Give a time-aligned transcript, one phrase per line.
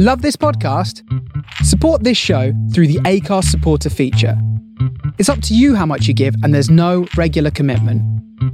[0.00, 1.02] Love this podcast?
[1.64, 4.40] Support this show through the Acast supporter feature.
[5.18, 8.00] It's up to you how much you give, and there's no regular commitment.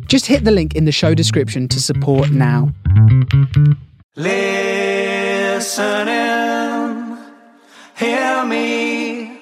[0.08, 2.72] Just hit the link in the show description to support now.
[4.16, 7.18] Listen Listening,
[7.98, 9.38] hear me.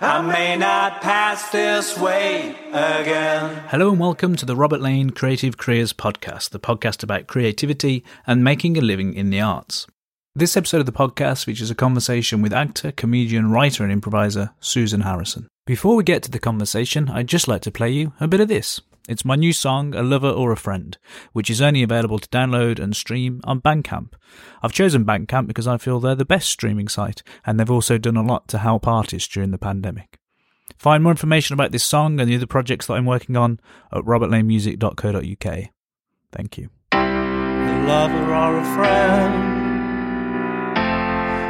[0.00, 3.62] I may not pass this way again.
[3.68, 8.42] Hello and welcome to the Robert Lane Creative Careers Podcast, the podcast about creativity and
[8.42, 9.86] making a living in the arts.
[10.36, 15.00] This episode of the podcast features a conversation with actor, comedian, writer, and improviser Susan
[15.00, 15.48] Harrison.
[15.66, 18.46] Before we get to the conversation, I'd just like to play you a bit of
[18.46, 18.80] this.
[19.08, 20.96] It's my new song, A Lover or a Friend,
[21.32, 24.12] which is only available to download and stream on Bandcamp.
[24.62, 28.16] I've chosen Bandcamp because I feel they're the best streaming site, and they've also done
[28.16, 30.20] a lot to help artists during the pandemic.
[30.78, 33.58] Find more information about this song and the other projects that I'm working on
[33.92, 35.70] at robertlanemusic.co.uk.
[36.30, 36.70] Thank you.
[36.92, 39.59] A lover or a friend.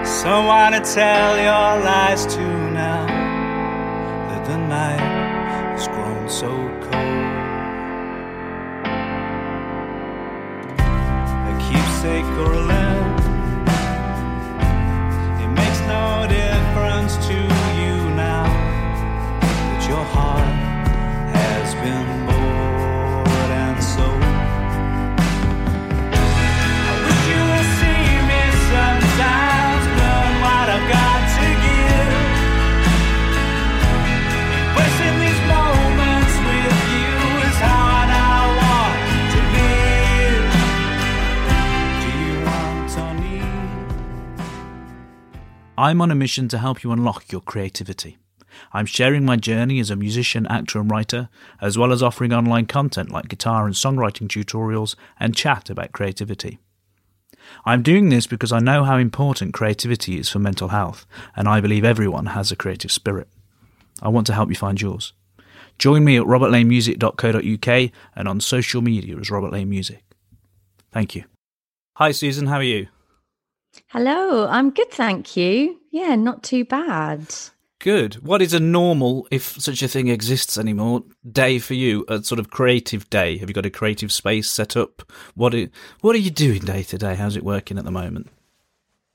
[0.04, 2.40] Someone to tell your lies to
[2.72, 3.06] now
[4.28, 6.48] that the night has grown so
[6.80, 6.94] cold.
[11.48, 13.10] A keepsake or a limb.
[15.42, 18.44] It makes no difference to you now
[19.40, 20.54] that your heart
[21.34, 22.19] has been
[45.80, 48.18] I'm on a mission to help you unlock your creativity.
[48.70, 52.66] I'm sharing my journey as a musician, actor, and writer, as well as offering online
[52.66, 56.58] content like guitar and songwriting tutorials and chat about creativity.
[57.64, 61.62] I'm doing this because I know how important creativity is for mental health, and I
[61.62, 63.28] believe everyone has a creative spirit.
[64.02, 65.14] I want to help you find yours.
[65.78, 70.04] Join me at robertlanemusic.co.uk and on social media as Robert Lane Music.
[70.92, 71.24] Thank you.
[71.96, 72.88] Hi, Susan, how are you?
[73.88, 75.80] Hello, I'm good, thank you.
[75.90, 77.26] Yeah, not too bad.
[77.80, 78.14] Good.
[78.16, 82.04] What is a normal, if such a thing exists anymore, day for you?
[82.08, 83.38] A sort of creative day?
[83.38, 85.10] Have you got a creative space set up?
[85.34, 85.66] What are,
[86.02, 87.14] what are you doing day to day?
[87.14, 88.28] How's it working at the moment?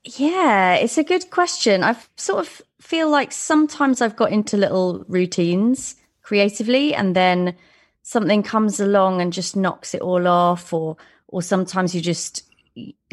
[0.04, 1.84] Yeah, it's a good question.
[1.84, 7.54] I sort of feel like sometimes I've got into little routines creatively and then
[8.02, 10.96] something comes along and just knocks it all off or
[11.28, 12.42] or sometimes you just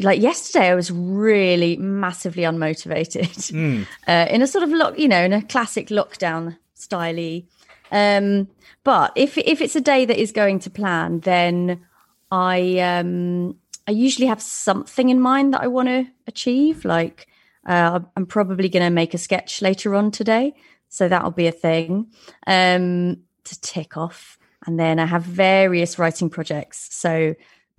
[0.00, 5.22] like yesterday I was really massively unmotivated uh, in a sort of lock, you know,
[5.22, 7.46] in a classic lockdown styley.
[7.90, 8.48] Um,
[8.82, 11.84] but if if it's a day that is going to plan, then
[12.30, 16.84] I um, I usually have something in mind that I want to achieve.
[16.84, 17.28] Like
[17.66, 20.54] uh, I'm probably going to make a sketch later on today,
[20.88, 22.08] so that'll be a thing
[22.46, 24.38] um, to tick off.
[24.66, 26.88] And then I have various writing projects.
[26.94, 27.34] So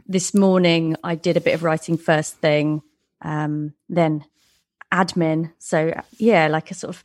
[0.05, 2.81] this morning I did a bit of writing first thing,
[3.21, 4.25] um, then
[4.91, 5.51] admin.
[5.59, 7.03] So yeah, like a sort of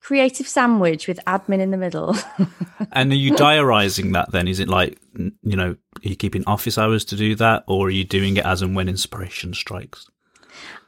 [0.00, 2.16] creative sandwich with admin in the middle.
[2.92, 4.48] And are you diarising that then?
[4.48, 7.90] Is it like, you know, are you keeping office hours to do that or are
[7.90, 10.10] you doing it as and when inspiration strikes?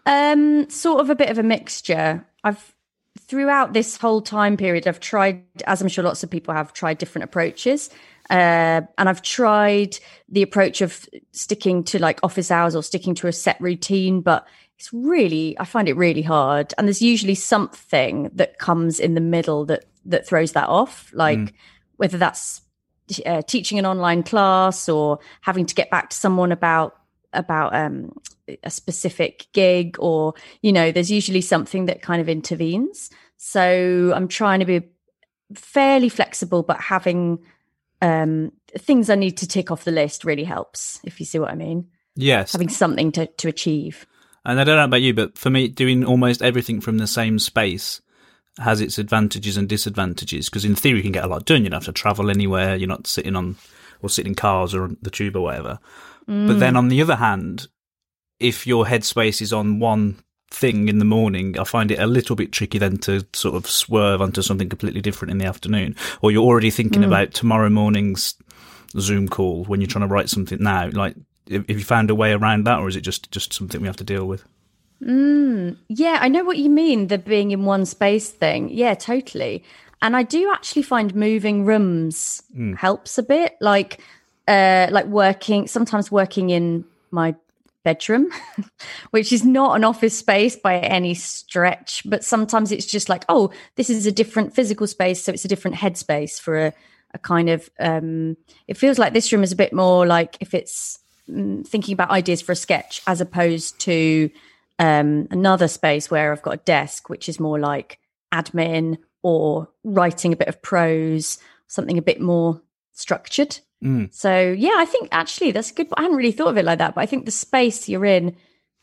[0.04, 2.26] Um, sort of a bit of a mixture.
[2.42, 2.74] I've
[3.18, 6.98] throughout this whole time period, I've tried, as I'm sure lots of people have tried
[6.98, 7.90] different approaches.
[8.30, 13.26] Uh, and I've tried the approach of sticking to like office hours or sticking to
[13.26, 14.46] a set routine, but
[14.78, 16.72] it's really, I find it really hard.
[16.78, 21.54] And there's usually something that comes in the middle that that throws that off, like
[21.96, 22.62] whether that's
[23.26, 26.96] uh, teaching an online class or having to get back to someone about
[27.32, 28.12] about um,
[28.62, 34.28] a specific gig or you know there's usually something that kind of intervenes so i'm
[34.28, 34.82] trying to be
[35.54, 37.38] fairly flexible but having
[38.00, 41.50] um, things i need to tick off the list really helps if you see what
[41.50, 42.52] i mean Yes.
[42.52, 44.06] having something to, to achieve
[44.44, 47.38] And I don't know about you, but for me, doing almost everything from the same
[47.38, 48.02] space
[48.58, 50.50] has its advantages and disadvantages.
[50.50, 51.62] Because in theory, you can get a lot done.
[51.64, 52.76] You don't have to travel anywhere.
[52.76, 53.56] You're not sitting on
[54.02, 55.78] or sitting in cars or on the tube or whatever.
[56.26, 56.78] But then mm.
[56.78, 57.68] on the other hand,
[58.38, 60.18] if your headspace is on one
[60.50, 63.68] thing in the morning, I find it a little bit tricky then to sort of
[63.68, 65.96] swerve onto something completely different in the afternoon.
[66.20, 67.06] Or you're already thinking mm.
[67.06, 68.34] about tomorrow morning's
[68.98, 70.90] Zoom call when you're trying to write something now.
[70.90, 71.16] Like,
[71.50, 73.96] have you found a way around that, or is it just just something we have
[73.96, 74.44] to deal with?
[75.02, 75.76] Mm.
[75.88, 78.68] Yeah, I know what you mean, the being in one space thing.
[78.70, 79.64] Yeah, totally.
[80.00, 82.42] And I do actually find moving rooms
[82.76, 83.56] helps a bit.
[83.60, 84.00] Like
[84.48, 87.34] uh like working sometimes working in my
[87.84, 88.30] bedroom,
[89.10, 93.50] which is not an office space by any stretch, but sometimes it's just like, oh,
[93.76, 95.22] this is a different physical space.
[95.22, 96.72] So it's a different headspace for a,
[97.14, 98.36] a kind of, um,
[98.68, 100.98] it feels like this room is a bit more like if it's
[101.28, 104.30] mm, thinking about ideas for a sketch as opposed to
[104.78, 107.98] um, another space where I've got a desk, which is more like
[108.32, 112.60] admin or writing a bit of prose, something a bit more
[112.92, 113.58] structured.
[113.82, 114.14] Mm.
[114.14, 115.88] So yeah, I think actually that's a good.
[115.96, 118.36] I hadn't really thought of it like that, but I think the space you're in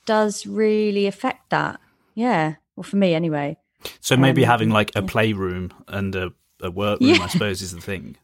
[0.06, 1.80] does really affect that.
[2.16, 3.57] Yeah, well, for me anyway.
[4.01, 7.24] So maybe Um, having like a playroom and a, a workroom, Yeah.
[7.24, 8.18] I suppose, is the thing.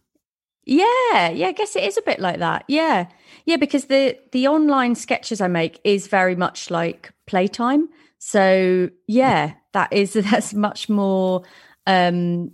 [0.66, 2.66] Yeah, yeah, I guess it is a bit like that.
[2.68, 3.08] Yeah.
[3.46, 7.88] Yeah, because the the online sketches I make is very much like playtime.
[8.18, 11.44] So, yeah, that is that's much more
[11.88, 12.52] um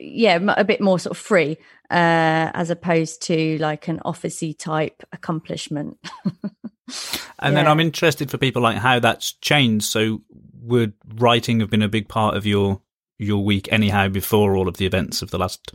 [0.00, 1.56] yeah, a bit more sort of free
[1.90, 5.98] uh as opposed to like an officey type accomplishment.
[7.38, 9.84] And then I'm interested for people like how that's changed.
[9.84, 10.22] So
[10.62, 12.80] would writing have been a big part of your
[13.18, 15.72] your week anyhow before all of the events of the last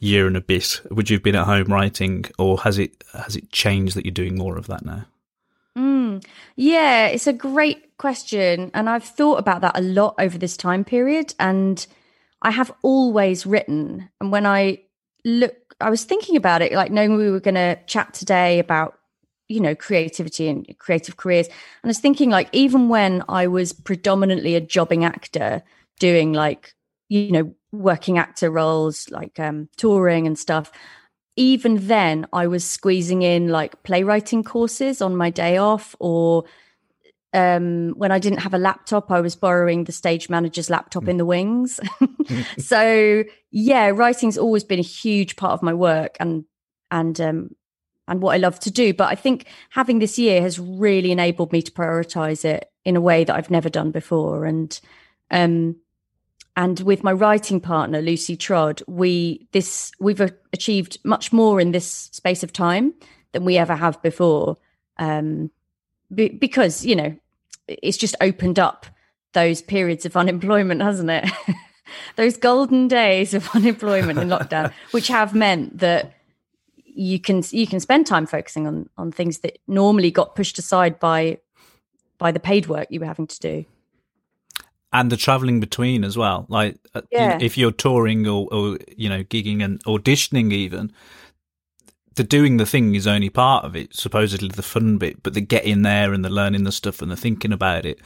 [0.00, 0.80] year and a bit?
[0.90, 4.12] Would you have been at home writing or has it has it changed that you're
[4.12, 5.06] doing more of that now?
[5.76, 6.24] Mm.
[6.56, 8.70] Yeah, it's a great question.
[8.74, 11.34] And I've thought about that a lot over this time period.
[11.38, 11.84] And
[12.42, 14.08] I have always written.
[14.20, 14.83] And when I
[15.24, 18.98] look, I was thinking about it, like knowing we were going to chat today about,
[19.48, 21.46] you know, creativity and creative careers.
[21.46, 25.62] And I was thinking, like, even when I was predominantly a jobbing actor
[25.98, 26.74] doing like,
[27.08, 30.72] you know, working actor roles, like um, touring and stuff,
[31.36, 36.44] even then I was squeezing in like playwriting courses on my day off or
[37.34, 41.18] um when I didn't have a laptop I was borrowing the stage manager's laptop in
[41.18, 41.80] the wings.
[42.58, 46.44] so yeah, writing's always been a huge part of my work and
[46.90, 47.50] and um
[48.06, 51.52] and what I love to do, but I think having this year has really enabled
[51.52, 54.44] me to prioritize it in a way that I've never done before.
[54.44, 54.78] And
[55.30, 55.76] um
[56.56, 60.20] and with my writing partner lucy Trodd we this we've
[60.52, 62.94] achieved much more in this space of time
[63.32, 64.56] than we ever have before.
[64.98, 65.50] Um
[66.14, 67.16] because you know
[67.68, 68.86] it's just opened up
[69.32, 71.24] those periods of unemployment hasn't it
[72.16, 76.12] those golden days of unemployment in lockdown which have meant that
[76.84, 80.98] you can you can spend time focusing on on things that normally got pushed aside
[81.00, 81.38] by
[82.18, 83.64] by the paid work you were having to do
[84.94, 86.46] and the traveling between as well.
[86.48, 87.36] Like, uh, Yeah.
[87.40, 90.92] if you're touring or, or you know gigging and auditioning, even
[92.14, 93.94] the doing the thing is only part of it.
[93.94, 97.16] Supposedly the fun bit, but the getting there and the learning the stuff and the
[97.16, 98.00] thinking about it.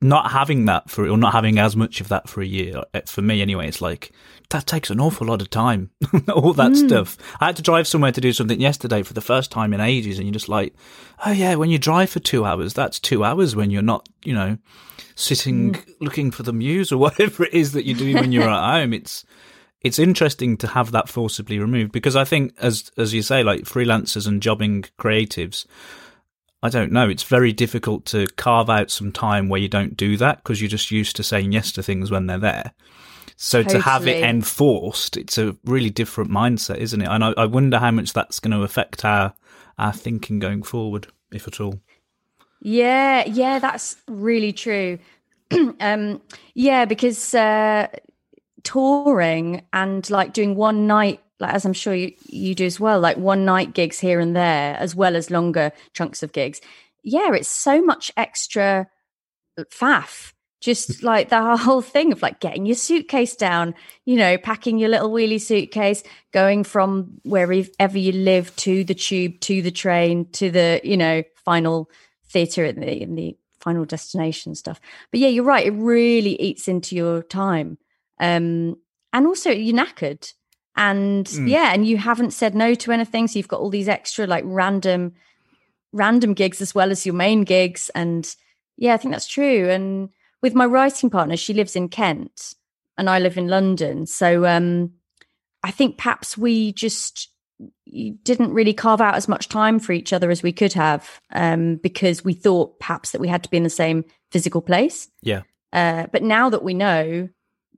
[0.00, 3.00] Not having that for or not having as much of that for a year uh,
[3.06, 3.66] for me anyway.
[3.66, 4.12] It's like
[4.50, 5.90] that takes an awful lot of time.
[6.32, 7.18] All that stuff.
[7.40, 10.18] I had to drive somewhere to do something yesterday for the first time in ages,
[10.18, 10.74] and you're just like,
[11.26, 14.34] oh yeah, when you drive for two hours, that's two hours when you're not, you
[14.34, 14.56] know,
[15.16, 18.72] sitting looking for the muse or whatever it is that you do when you're at
[18.72, 18.92] home.
[18.92, 19.24] It's
[19.82, 23.62] it's interesting to have that forcibly removed because I think as as you say, like
[23.62, 25.66] freelancers and jobbing creatives,
[26.62, 27.08] I don't know.
[27.08, 30.68] It's very difficult to carve out some time where you don't do that because you're
[30.68, 32.72] just used to saying yes to things when they're there.
[33.40, 37.08] So to have it enforced, it's a really different mindset, isn't it?
[37.08, 39.32] And I, I wonder how much that's going to affect our
[39.78, 41.78] our thinking going forward, if at all.
[42.60, 44.98] Yeah, yeah, that's really true.
[45.80, 46.20] um,
[46.54, 47.86] yeah, because uh,
[48.64, 53.00] touring and like doing one night, like as I'm sure you, you do as well,
[53.00, 56.60] like one night gigs here and there, as well as longer chunks of gigs.
[57.02, 58.88] Yeah, it's so much extra
[59.56, 60.32] uh, faff.
[60.60, 61.06] Just hmm.
[61.06, 63.74] like the whole thing of like getting your suitcase down,
[64.04, 69.40] you know, packing your little wheelie suitcase, going from wherever you live to the tube,
[69.40, 71.90] to the train, to the, you know, final
[72.28, 74.80] theatre in the in the final destination stuff.
[75.10, 75.66] But yeah, you're right.
[75.66, 77.78] It really eats into your time,
[78.20, 78.76] um,
[79.12, 80.32] and also you're knackered,
[80.76, 81.48] and Mm.
[81.48, 84.44] yeah, and you haven't said no to anything, so you've got all these extra like
[84.46, 85.12] random,
[85.92, 88.34] random gigs as well as your main gigs, and
[88.76, 89.68] yeah, I think that's true.
[89.68, 90.10] And
[90.42, 92.54] with my writing partner, she lives in Kent,
[92.96, 94.92] and I live in London, so um,
[95.62, 97.30] I think perhaps we just
[98.22, 101.76] didn't really carve out as much time for each other as we could have um,
[101.76, 105.08] because we thought perhaps that we had to be in the same physical place.
[105.22, 105.42] Yeah.
[105.72, 107.28] Uh, but now that we know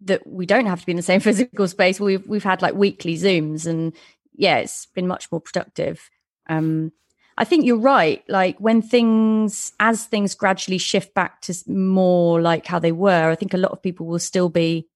[0.02, 2.74] that we don't have to be in the same physical space, we've we've had like
[2.74, 3.92] weekly zooms, and
[4.34, 6.10] yeah, it's been much more productive.
[6.48, 6.92] Um,
[7.36, 8.22] I think you're right.
[8.28, 13.34] Like when things, as things gradually shift back to more like how they were, I
[13.34, 14.88] think a lot of people will still be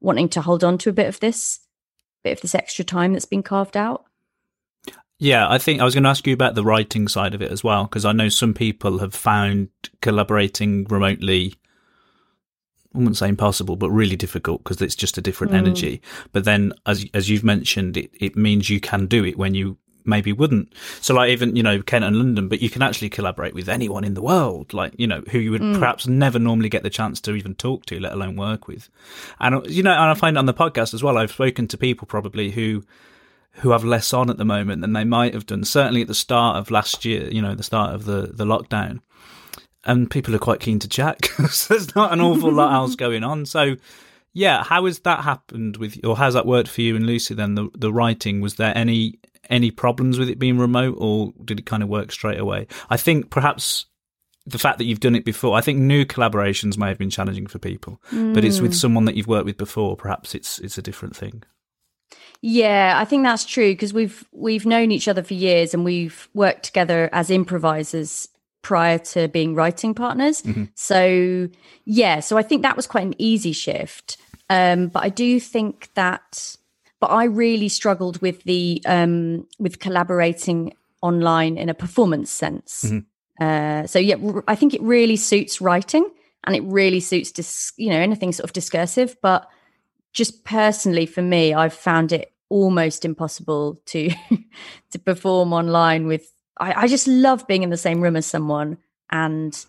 [0.00, 1.60] wanting to hold on to a bit of this,
[2.24, 4.04] bit of this extra time that's been carved out.
[5.18, 7.52] Yeah, I think I was going to ask you about the writing side of it
[7.52, 9.68] as well, because I know some people have found
[10.00, 11.54] collaborating remotely,
[12.94, 15.58] I wouldn't say impossible, but really difficult because it's just a different hmm.
[15.58, 16.02] energy.
[16.32, 19.78] But then, as as you've mentioned, it, it means you can do it when you
[20.04, 20.72] maybe wouldn't.
[21.00, 24.04] So, like even you know Kent and London, but you can actually collaborate with anyone
[24.04, 25.78] in the world, like you know who you would hmm.
[25.78, 28.88] perhaps never normally get the chance to even talk to, let alone work with.
[29.38, 31.78] And uh, you know, and I find on the podcast as well, I've spoken to
[31.78, 32.84] people probably who
[33.54, 35.64] who have less on at the moment than they might have done.
[35.64, 39.00] Certainly at the start of last year, you know, the start of the the lockdown,
[39.84, 43.24] and people are quite keen to chat because there's not an awful lot else going
[43.24, 43.46] on.
[43.46, 43.76] So.
[44.32, 47.34] Yeah, how has that happened with, or how's that worked for you and Lucy?
[47.34, 49.18] Then the the writing was there any
[49.50, 52.68] any problems with it being remote, or did it kind of work straight away?
[52.88, 53.86] I think perhaps
[54.46, 57.46] the fact that you've done it before, I think new collaborations may have been challenging
[57.46, 58.76] for people, but it's with hmm.
[58.76, 59.96] someone that you've worked with before.
[59.96, 61.42] Perhaps it's it's a different thing.
[62.42, 66.28] Yeah, I think that's true because we've we've known each other for years and we've
[66.32, 68.28] worked together as improvisers
[68.62, 70.42] prior to being writing partners.
[70.74, 71.48] So
[71.84, 74.16] yeah, so I think that was quite an easy shift.
[74.48, 76.56] Um, but I do think that,
[77.00, 82.84] but I really struggled with the um, with collaborating online in a performance sense.
[83.40, 86.08] Uh, so yeah, r- I think it really suits writing
[86.44, 89.48] and it really suits dis- you know anything sort of discursive, but
[90.12, 94.10] just personally for me i've found it almost impossible to
[94.90, 98.78] to perform online with I, I just love being in the same room as someone
[99.10, 99.64] and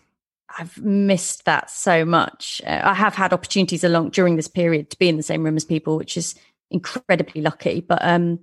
[0.58, 4.98] i've missed that so much uh, i have had opportunities along during this period to
[4.98, 6.34] be in the same room as people which is
[6.70, 8.38] incredibly lucky but um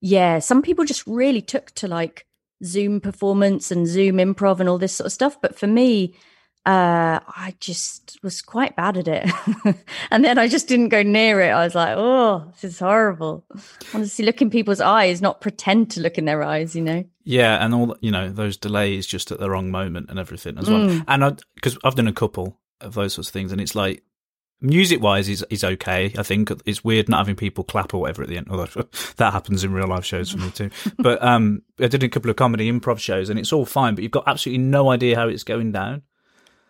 [0.00, 2.26] yeah some people just really took to like
[2.64, 6.14] zoom performance and zoom improv and all this sort of stuff but for me
[6.66, 9.30] uh, I just was quite bad at it.
[10.10, 11.50] and then I just didn't go near it.
[11.50, 13.44] I was like, oh, this is horrible.
[14.02, 17.04] See look in people's eyes, not pretend to look in their eyes, you know?
[17.28, 20.70] Yeah, and all you know those delays just at the wrong moment and everything as
[20.70, 21.02] well.
[21.08, 24.04] And because I've done a couple of those sorts of things, and it's like
[24.60, 26.14] music wise is is okay.
[26.16, 28.46] I think it's weird not having people clap or whatever at the end.
[28.48, 28.66] Although
[29.16, 30.70] that happens in real life shows for me too.
[30.98, 33.96] But um, I did a couple of comedy improv shows, and it's all fine.
[33.96, 36.02] But you've got absolutely no idea how it's going down.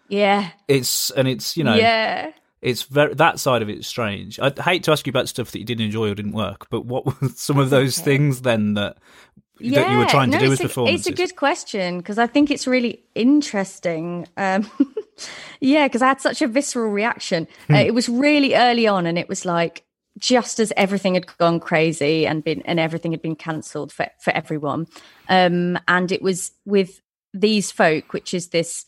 [0.09, 0.51] Yeah.
[0.69, 2.31] It's and it's you know Yeah.
[2.63, 4.41] it's very that side of it's strange.
[4.41, 6.87] I'd hate to ask you about stuff that you didn't enjoy or didn't work, but
[6.87, 8.97] what were some of those things then that
[9.59, 11.07] that you were trying to no, do with it's a, performances?
[11.07, 14.27] It's a good question because I think it's really interesting.
[14.37, 14.71] Um,
[15.61, 17.49] yeah, because I had such a visceral reaction.
[17.69, 17.75] Hmm.
[17.75, 19.85] Uh, it was really early on, and it was like
[20.19, 24.33] just as everything had gone crazy and been and everything had been cancelled for for
[24.33, 24.87] everyone.
[25.29, 27.01] Um, and it was with
[27.33, 28.85] these folk, which is this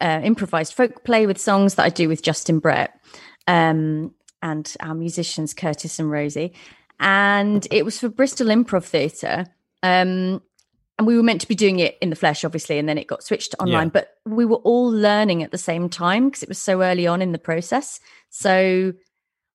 [0.00, 2.98] uh, improvised folk play with songs that I do with Justin Brett
[3.46, 6.54] um, and our musicians Curtis and Rosie.
[7.00, 9.46] And it was for Bristol Improv Theatre.
[9.82, 10.42] Um,
[10.98, 13.06] and we were meant to be doing it in the flesh, obviously, and then it
[13.06, 13.86] got switched to online.
[13.86, 13.92] Yeah.
[13.92, 17.22] But we were all learning at the same time because it was so early on
[17.22, 18.00] in the process.
[18.30, 18.92] So,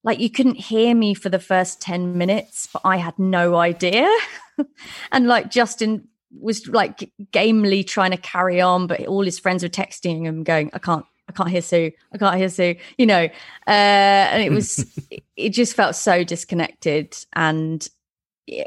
[0.06, 4.10] like, you couldn't hear me for the first 10 minutes, but I had no idea.
[5.12, 6.08] and like, Justin
[6.40, 10.70] was like gamely trying to carry on, but all his friends were texting him, going,
[10.74, 11.06] I can't.
[11.30, 11.90] I can't hear Sue.
[12.12, 12.76] I can't hear Sue.
[12.98, 13.24] You know,
[13.66, 14.86] uh, and it was,
[15.38, 17.16] it just felt so disconnected.
[17.34, 17.88] And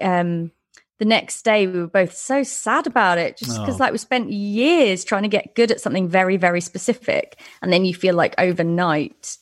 [0.00, 0.52] um,
[0.98, 3.84] the next day we were both so sad about it just because Oh.
[3.84, 7.84] like we spent years trying to get good at something very very specific and then
[7.84, 9.36] you feel like overnight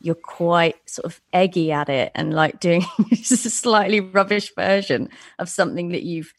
[0.00, 2.82] you're quite sort of eggy at it and like doing
[3.12, 5.08] just a slightly rubbish version
[5.38, 6.32] of something that you've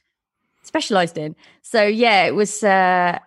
[0.63, 3.17] specialized in so yeah it was uh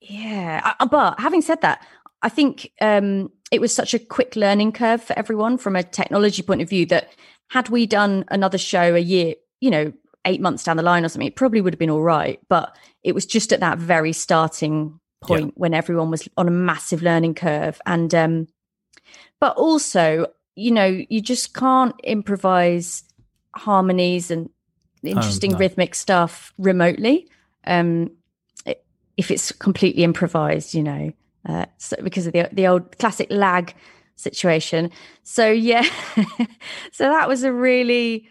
[0.00, 1.84] yeah I- but having said that
[2.22, 6.42] i think um it was such a quick learning curve for everyone from a technology
[6.42, 7.10] point of view that
[7.48, 9.92] had we done another show a year you know
[10.28, 12.76] eight months down the line or something it probably would have been all right but
[13.02, 17.34] it was just at that very starting point when everyone was on a massive learning
[17.34, 17.80] curve.
[17.86, 18.48] And um
[19.40, 23.04] but also you know you just can't improvise
[23.54, 24.50] harmonies and
[25.02, 25.58] interesting no.
[25.58, 27.28] rhythmic stuff remotely
[27.66, 28.10] um
[29.16, 31.12] if it's completely improvised you know
[31.48, 33.74] uh, so because of the the old classic lag
[34.16, 34.90] situation.
[35.22, 35.82] So yeah
[36.92, 38.28] so that was a really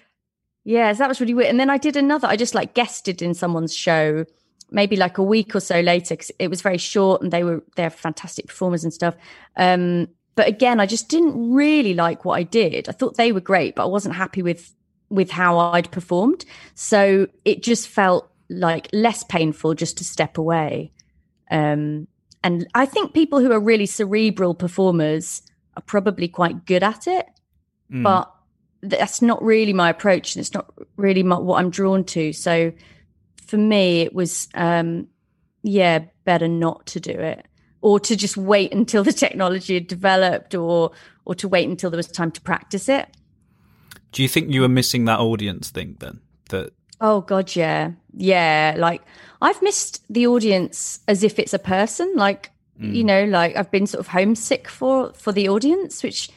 [0.68, 1.50] yeah so that was really weird.
[1.50, 4.26] And then i did another i just like guested in someone's show
[4.70, 7.64] maybe like a week or so later because it was very short and they were
[7.78, 9.16] they're fantastic performers and stuff.
[9.56, 12.90] Um but again i just didn't really like what i did.
[12.90, 14.74] I thought they were great but i wasn't happy with
[15.10, 16.44] with how i'd performed.
[16.76, 20.92] So it just felt like less painful just to step away.
[21.50, 22.08] Um
[22.44, 25.42] and i think people who are really cerebral performers
[25.78, 27.26] are probably quite good at it
[27.90, 28.04] Mm.
[28.04, 28.26] but
[28.82, 32.72] that's not really my approach and it's not really my, what i'm drawn to so
[33.48, 35.08] for me, it was, um,
[35.64, 37.46] yeah, better not to do it
[37.82, 40.92] or to just wait until the technology had developed or
[41.26, 43.10] or to wait until there was time to practice it.
[44.14, 46.22] Do you think you were missing that audience thing then?
[46.50, 47.92] That Oh god, yeah.
[48.14, 49.02] Yeah, like
[49.42, 53.88] I've missed the audience as if it's a person, like you know, like I've been
[53.88, 56.30] sort of homesick for for the audience, which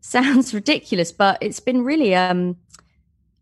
[0.00, 2.56] sounds ridiculous, but it's been really um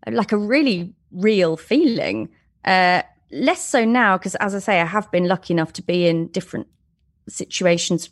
[0.06, 2.28] like a really real feeling.
[2.64, 6.06] Uh less so now because as I say I have been lucky enough to be
[6.06, 6.68] in different
[7.28, 8.08] situations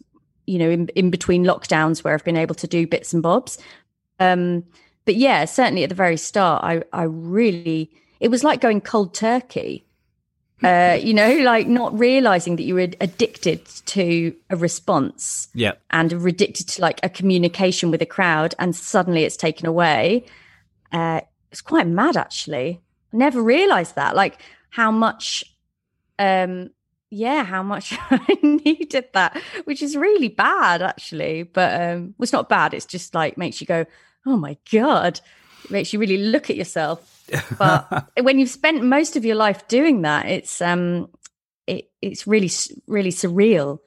[0.46, 3.58] you know in, in between lockdowns where I've been able to do bits and bobs.
[4.18, 4.64] Um
[5.04, 9.14] but yeah, certainly at the very start I I really it was like going cold
[9.14, 9.84] turkey.
[10.62, 16.12] Uh, you know, like not realizing that you were addicted to a response yeah, and
[16.12, 20.24] addicted to like a communication with a crowd, and suddenly it's taken away.
[20.92, 21.20] Uh,
[21.50, 22.80] it's quite mad, actually.
[23.12, 25.44] I never realized that, like how much,
[26.18, 26.70] um,
[27.10, 31.42] yeah, how much I needed that, which is really bad, actually.
[31.42, 32.74] But um, well, it's not bad.
[32.74, 33.86] It's just like makes you go,
[34.24, 35.20] oh my god,
[35.64, 37.13] it makes you really look at yourself.
[37.58, 41.08] But when you've spent most of your life doing that, it's um,
[41.66, 42.50] it, it's really
[42.86, 43.78] really surreal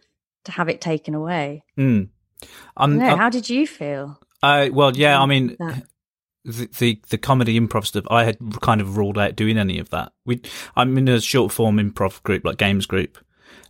[0.45, 1.63] to have it taken away.
[1.77, 2.09] Mm.
[2.75, 4.19] I'm, No, I'm- how did you feel?
[4.43, 5.19] I well, yeah.
[5.19, 5.83] I mean, that?
[6.45, 8.05] the, the the comedy improv stuff.
[8.09, 10.13] I had kind of ruled out doing any of that.
[10.25, 10.41] We,
[10.75, 13.17] I'm in a short form improv group, like games group,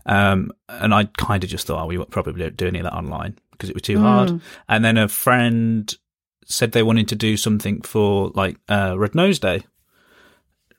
[0.06, 2.94] um, and I kind of just thought, oh, we probably don't do any of that
[2.96, 4.42] online because it was too hard.
[4.70, 5.94] And then a friend
[6.50, 9.64] said they wanted to do something for like uh, Red Nose Day.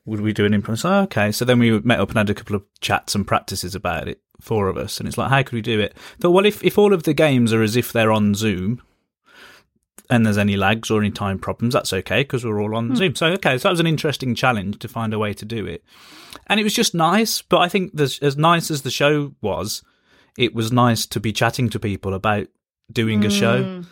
[0.05, 0.79] Would we do an improv?
[0.79, 1.31] So, okay.
[1.31, 4.19] So then we met up and had a couple of chats and practices about it,
[4.41, 4.99] four of us.
[4.99, 5.95] And it's like, how could we do it?
[6.19, 8.81] Thought, well, if, if all of the games are as if they're on Zoom
[10.09, 13.15] and there's any lags or any time problems, that's okay because we're all on Zoom.
[13.15, 13.59] So, okay.
[13.59, 15.83] So that was an interesting challenge to find a way to do it.
[16.47, 17.43] And it was just nice.
[17.43, 19.83] But I think as nice as the show was,
[20.35, 22.47] it was nice to be chatting to people about
[22.91, 23.83] doing a show.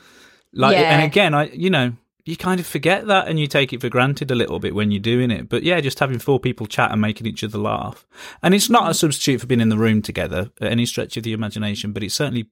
[0.53, 0.97] Like, Yeah.
[0.97, 1.93] and again, I, you know,
[2.25, 4.91] you kind of forget that and you take it for granted a little bit when
[4.91, 5.47] you're doing it.
[5.47, 8.05] But yeah, just having four people chat and making each other laugh.
[8.43, 11.23] And it's not a substitute for being in the room together at any stretch of
[11.23, 12.49] the imagination, but it's certainly,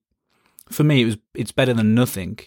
[0.69, 2.39] for me, it was, it's better than nothing.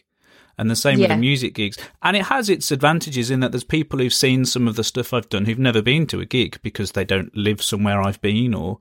[0.57, 1.79] And the same with the music gigs.
[2.03, 5.13] And it has its advantages in that there's people who've seen some of the stuff
[5.13, 8.55] I've done who've never been to a gig because they don't live somewhere I've been
[8.55, 8.81] or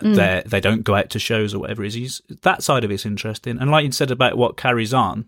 [0.00, 0.16] mm.
[0.16, 2.22] they they don't go out to shows or whatever it is.
[2.40, 3.58] That side of it's interesting.
[3.58, 5.26] And like you said about what carries on,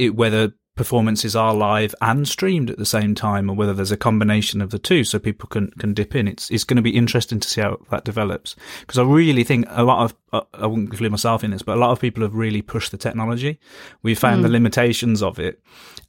[0.00, 3.96] it, whether performances are live and streamed at the same time or whether there's a
[3.98, 6.26] combination of the two so people can, can dip in.
[6.26, 9.66] It's, it's going to be interesting to see how that develops because I really think
[9.68, 12.22] a lot of, uh, I wouldn't include myself in this, but a lot of people
[12.22, 13.58] have really pushed the technology.
[14.02, 15.60] We found the limitations of it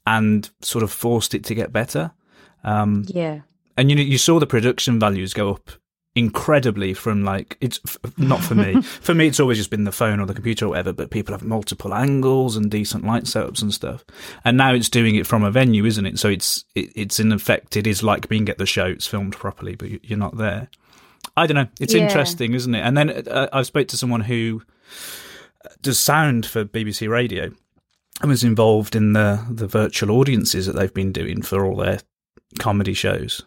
[0.07, 2.11] and sort of forced it to get better.
[2.63, 3.41] Um, Yeah.
[3.75, 5.71] and you know, you saw the production values go up
[6.15, 8.81] incredibly from like it's f- not for me.
[9.01, 11.33] For me it's always just been the phone or the computer or whatever but people
[11.33, 14.03] have multiple angles and decent light setups and stuff.
[14.43, 16.19] And now it's doing it from a venue isn't it?
[16.19, 19.33] So it's it, it's in effect it is like being at the show it's filmed
[19.37, 20.67] properly but you- you're not there.
[21.37, 21.67] I don't know.
[21.79, 22.01] It's Yeah.
[22.03, 22.81] interesting isn't it?
[22.81, 24.63] And then uh, i spoke to someone who
[25.81, 27.51] does sound for bbc radio
[28.19, 31.99] and was involved in the the virtual audiences that they've been doing for all their
[32.59, 33.43] comedy shows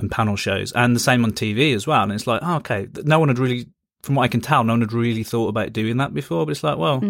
[0.00, 2.02] and panel shows, and the same on TV as well.
[2.02, 3.66] And it's like, oh, okay, no one had really,
[4.02, 6.44] from what I can tell, no one had really thought about doing that before.
[6.46, 7.00] But it's like, well,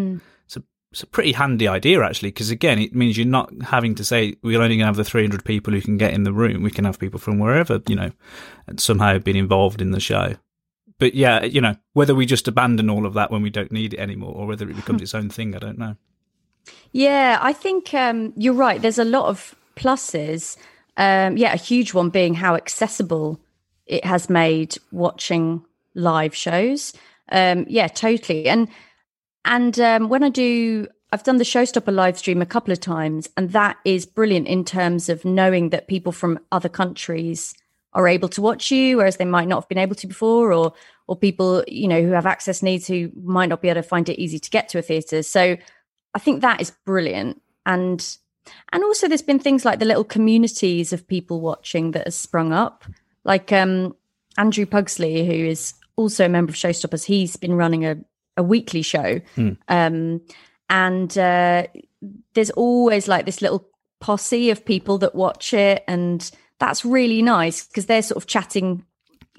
[0.45, 3.95] it's a it's a pretty handy idea actually, because again, it means you're not having
[3.95, 6.31] to say we're only going to have the 300 people who can get in the
[6.31, 6.63] room.
[6.63, 8.11] We can have people from wherever, you know,
[8.67, 10.35] and somehow been involved in the show.
[10.97, 13.93] But yeah, you know, whether we just abandon all of that when we don't need
[13.93, 15.97] it anymore, or whether it becomes its own thing, I don't know.
[16.91, 18.81] Yeah, I think um, you're right.
[18.81, 20.57] There's a lot of pluses.
[20.97, 23.39] Um, yeah, a huge one being how accessible
[23.85, 26.93] it has made watching live shows.
[27.31, 28.47] Um, yeah, totally.
[28.47, 28.67] And
[29.43, 33.29] and um, when I do, I've done the Showstopper live stream a couple of times,
[33.37, 37.53] and that is brilliant in terms of knowing that people from other countries
[37.93, 40.73] are able to watch you, whereas they might not have been able to before, or
[41.07, 44.09] or people you know who have access needs who might not be able to find
[44.09, 45.23] it easy to get to a theatre.
[45.23, 45.57] So
[46.13, 48.17] I think that is brilliant, and
[48.71, 52.53] and also there's been things like the little communities of people watching that has sprung
[52.53, 52.85] up,
[53.23, 53.95] like um,
[54.37, 57.05] Andrew Pugsley, who is also a member of Showstoppers.
[57.05, 57.97] He's been running a
[58.37, 59.21] a weekly show,
[59.69, 60.21] um,
[60.69, 61.67] and uh,
[62.33, 63.67] there's always like this little
[63.99, 66.29] posse of people that watch it, and
[66.59, 68.85] that's really nice because they're sort of chatting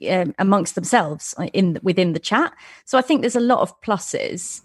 [0.08, 2.52] um, amongst themselves uh, in within the chat.
[2.84, 4.62] So I think there's a lot of pluses.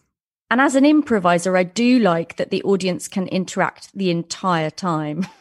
[0.51, 5.25] And as an improviser, I do like that the audience can interact the entire time.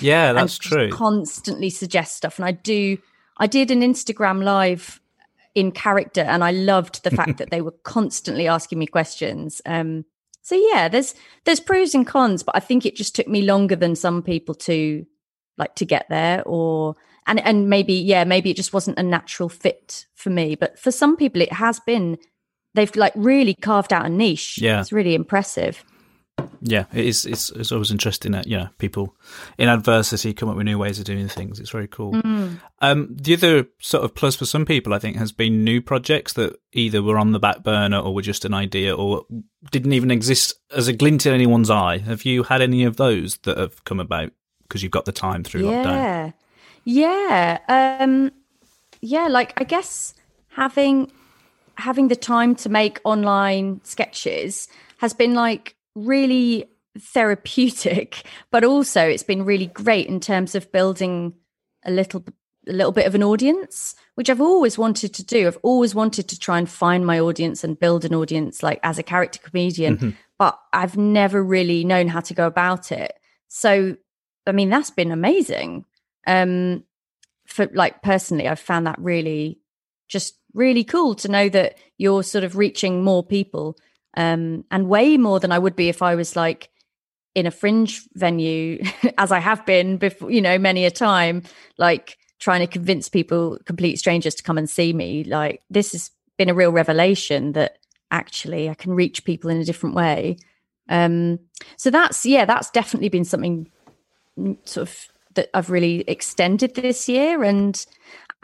[0.00, 0.90] Yeah, that's true.
[0.90, 2.98] Constantly suggest stuff, and I do.
[3.38, 5.00] I did an Instagram live
[5.54, 9.62] in character, and I loved the fact that they were constantly asking me questions.
[9.64, 10.04] Um,
[10.42, 11.14] so yeah, there's
[11.44, 14.56] there's pros and cons, but I think it just took me longer than some people
[14.56, 15.06] to
[15.56, 19.48] like to get there, or and and maybe yeah, maybe it just wasn't a natural
[19.48, 20.56] fit for me.
[20.56, 22.18] But for some people, it has been.
[22.74, 24.58] They've like really carved out a niche.
[24.60, 24.80] Yeah.
[24.80, 25.84] it's really impressive.
[26.60, 27.26] Yeah, it is.
[27.26, 29.14] It's, it's always interesting that you know people
[29.58, 31.60] in adversity come up with new ways of doing things.
[31.60, 32.14] It's very cool.
[32.80, 36.32] Um, the other sort of plus for some people, I think, has been new projects
[36.32, 39.24] that either were on the back burner or were just an idea or
[39.70, 41.98] didn't even exist as a glint in anyone's eye.
[41.98, 44.32] Have you had any of those that have come about
[44.62, 46.32] because you've got the time through lockdown?
[46.84, 47.58] Yeah.
[47.66, 48.02] Yeah.
[48.02, 48.32] Um
[49.00, 50.14] yeah, like I guess
[50.48, 51.12] having
[51.76, 59.22] having the time to make online sketches has been like really therapeutic, but also it's
[59.22, 61.34] been really great in terms of building
[61.84, 62.24] a little
[62.66, 65.46] a little bit of an audience, which I've always wanted to do.
[65.46, 68.98] I've always wanted to try and find my audience and build an audience like as
[68.98, 73.12] a character comedian, but I've never really known how to go about it.
[73.48, 73.96] So
[74.46, 75.84] I mean that's been amazing.
[76.26, 76.84] Um
[77.46, 79.60] for like personally I've found that really
[80.08, 83.76] just really cool to know that you're sort of reaching more people
[84.16, 86.70] um and way more than I would be if I was like
[87.34, 88.82] in a fringe venue
[89.18, 91.42] as I have been before you know many a time
[91.76, 95.24] like trying to convince people complete strangers to come and see me.
[95.24, 97.78] Like this has been a real revelation that
[98.10, 100.36] actually I can reach people in a different way.
[100.88, 101.38] Um
[101.76, 103.70] so that's yeah that's definitely been something
[104.38, 107.84] mm, sort of that I've really extended this year and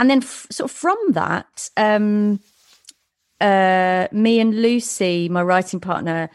[0.00, 2.40] and then f- sort of from that um
[3.40, 6.28] uh me and Lucy my writing partner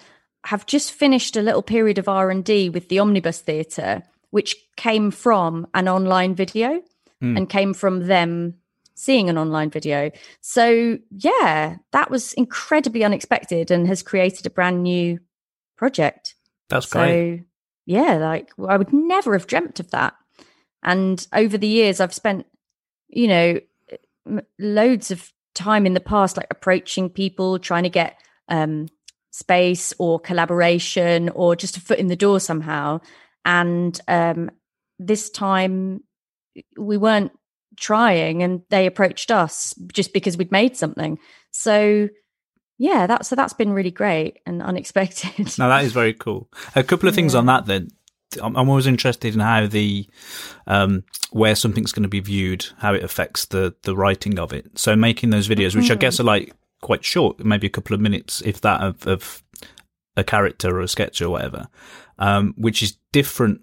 [0.45, 5.67] have just finished a little period of R&D with the Omnibus Theatre which came from
[5.73, 6.82] an online video
[7.38, 8.56] and came from them
[8.95, 10.10] seeing an online video.
[10.41, 15.19] So, yeah, that was incredibly unexpected and has created a brand new
[15.78, 16.36] project.
[16.69, 17.45] That's great.
[17.86, 20.15] Yeah, like I would never have dreamt of that.
[20.82, 22.45] And over the years, I've spent,
[23.15, 23.60] you know,
[24.28, 28.88] m- loads of time in the past, like approaching people, trying to get um,
[29.32, 32.99] space or collaboration or just a foot in the door somehow.
[33.45, 34.51] And um,
[34.99, 36.04] this time,
[36.78, 37.32] we weren't
[37.78, 41.17] trying, and they approached us just because we'd made something.
[41.51, 42.10] So,
[42.78, 45.58] yeah, that's so that's been really great and unexpected.
[45.58, 46.49] now that is very cool.
[46.75, 47.89] A couple of things on that then.
[48.41, 50.07] I'm I'm always interested in how the
[50.67, 54.77] um, where something's going to be viewed, how it affects the the writing of it.
[54.77, 56.53] So making those videos, which I guess are like
[56.85, 59.43] quite short, maybe a couple of minutes, if that, of, of
[60.15, 61.67] a character or a sketch or whatever,
[62.19, 63.61] um, which is different,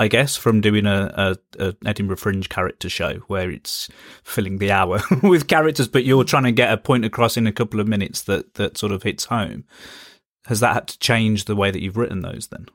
[0.00, 3.88] I guess, from doing a, a, a Edinburgh Fringe character show where it's
[4.24, 7.52] filling the hour with characters, but you're trying to get a point across in a
[7.52, 9.64] couple of minutes that that sort of hits home.
[10.46, 12.66] Has that had to change the way that you've written those then?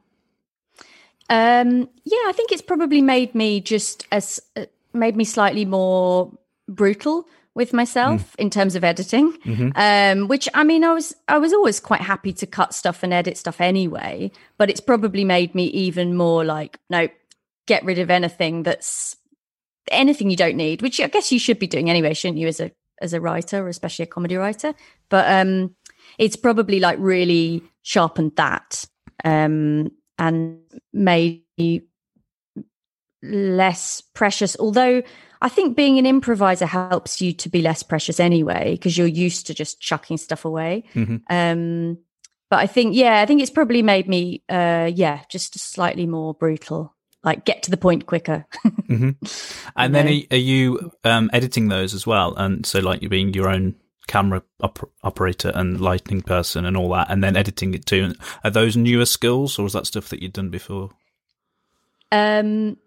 [1.29, 6.31] Um, yeah, I think it's probably made me just as uh, made me slightly more
[6.67, 9.33] brutal with myself in terms of editing.
[9.75, 13.13] Um, which I mean, I was I was always quite happy to cut stuff and
[13.13, 17.07] edit stuff anyway, but it's probably made me even more like, no,
[17.67, 19.15] get rid of anything that's
[19.91, 22.59] anything you don't need, which I guess you should be doing anyway, shouldn't you, as
[22.59, 24.73] a as a writer, or especially a comedy writer.
[25.09, 25.75] But um,
[26.17, 28.85] it's probably like really sharpened that
[29.23, 30.59] um, and
[30.93, 31.87] maybe
[33.23, 34.55] less precious.
[34.59, 35.01] Although
[35.41, 39.47] I think being an improviser helps you to be less precious anyway, because you're used
[39.47, 40.83] to just chucking stuff away.
[41.29, 41.97] Um,
[42.49, 46.33] but I think, yeah, I think it's probably made me, uh, yeah, just slightly more
[46.33, 46.95] brutal.
[47.23, 48.45] Like get to the point quicker.
[49.75, 52.33] And then are, are you um, editing those as well?
[52.35, 53.75] And so, like, you're being your own
[54.09, 58.13] camera op- operator and lighting person and all that, and then editing it too.
[58.43, 60.89] Are those newer skills, or is that stuff that you'd done before?
[62.11, 62.77] Um,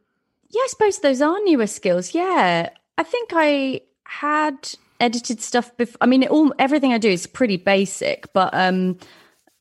[0.50, 2.12] yeah, I suppose those are newer skills.
[2.12, 5.98] Yeah, I think I had edited stuff before.
[6.00, 8.98] I mean, it all everything I do is pretty basic, but um,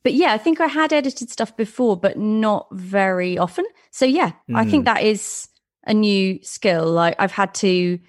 [0.03, 3.65] but yeah, I think I had edited stuff before, but not very often.
[3.91, 5.47] So yeah, I think that is
[5.85, 6.91] a new skill.
[6.91, 7.99] Like I've had to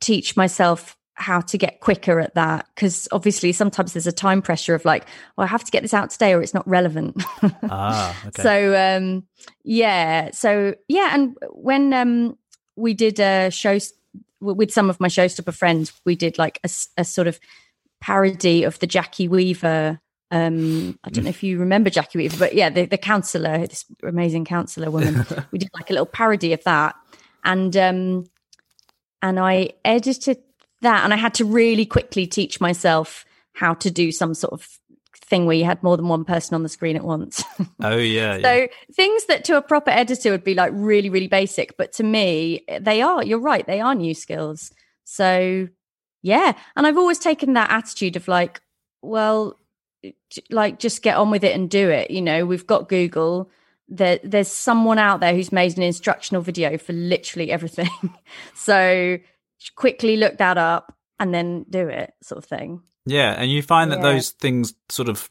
[0.00, 4.74] teach myself how to get quicker at that because obviously sometimes there's a time pressure
[4.74, 7.22] of like, well, I have to get this out today or it's not relevant.
[7.68, 8.42] Ah, okay.
[8.42, 9.24] So um
[9.64, 12.38] yeah, so yeah, and when um
[12.76, 13.78] we did a show
[14.40, 16.60] with some of my showstopper friends, we did like
[16.98, 17.40] a sort of
[18.00, 20.00] parody of the Jackie Weaver.
[20.30, 23.84] Um, I don't know if you remember Jackie Weaver, but yeah, the, the counselor, this
[24.02, 25.24] amazing counselor woman.
[25.50, 26.94] we did like a little parody of that,
[27.44, 28.24] and um,
[29.22, 30.38] and I edited
[30.82, 34.78] that, and I had to really quickly teach myself how to do some sort of
[35.26, 37.42] thing where you had more than one person on the screen at once.
[37.82, 38.36] Oh yeah.
[38.36, 38.42] yeah.
[38.42, 42.02] so things that to a proper editor would be like really, really basic, but to
[42.02, 43.22] me, they are.
[43.22, 44.72] You're right, they are new skills.
[45.04, 45.68] So
[46.22, 48.60] yeah, and I've always taken that attitude of like,
[49.02, 49.58] well,
[50.50, 52.10] like just get on with it and do it.
[52.10, 53.50] You know, we've got Google.
[53.88, 57.90] There, there's someone out there who's made an instructional video for literally everything.
[58.54, 59.18] so
[59.74, 62.82] quickly look that up and then do it, sort of thing.
[63.06, 64.12] Yeah, and you find that Yeah.
[64.12, 65.30] those things sort of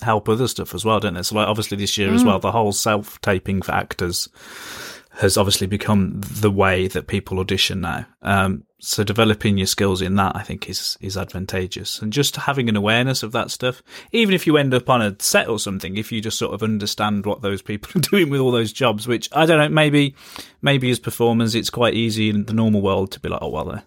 [0.00, 1.22] help other stuff as well, don't they?
[1.22, 2.26] So, like, obviously, this year as Mm.
[2.26, 4.28] well, the whole self taping for actors
[5.18, 8.06] has obviously become the way that people audition now.
[8.22, 12.68] Um, so, developing your skills in that, I think, is is advantageous, and just having
[12.68, 13.82] an awareness of that stuff.
[14.12, 16.62] Even if you end up on a set or something, if you just sort of
[16.62, 20.14] understand what those people are doing with all those jobs, which I don't know, maybe
[20.62, 23.70] maybe as performers, it's quite easy in the normal world to be like, oh well.
[23.70, 23.80] Uh,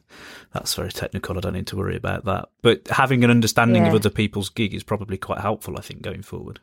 [0.53, 1.37] that's very technical.
[1.37, 2.49] I don't need to worry about that.
[2.61, 6.23] But having an understanding of other people's gig is probably quite helpful, I think, going
[6.23, 6.59] forward.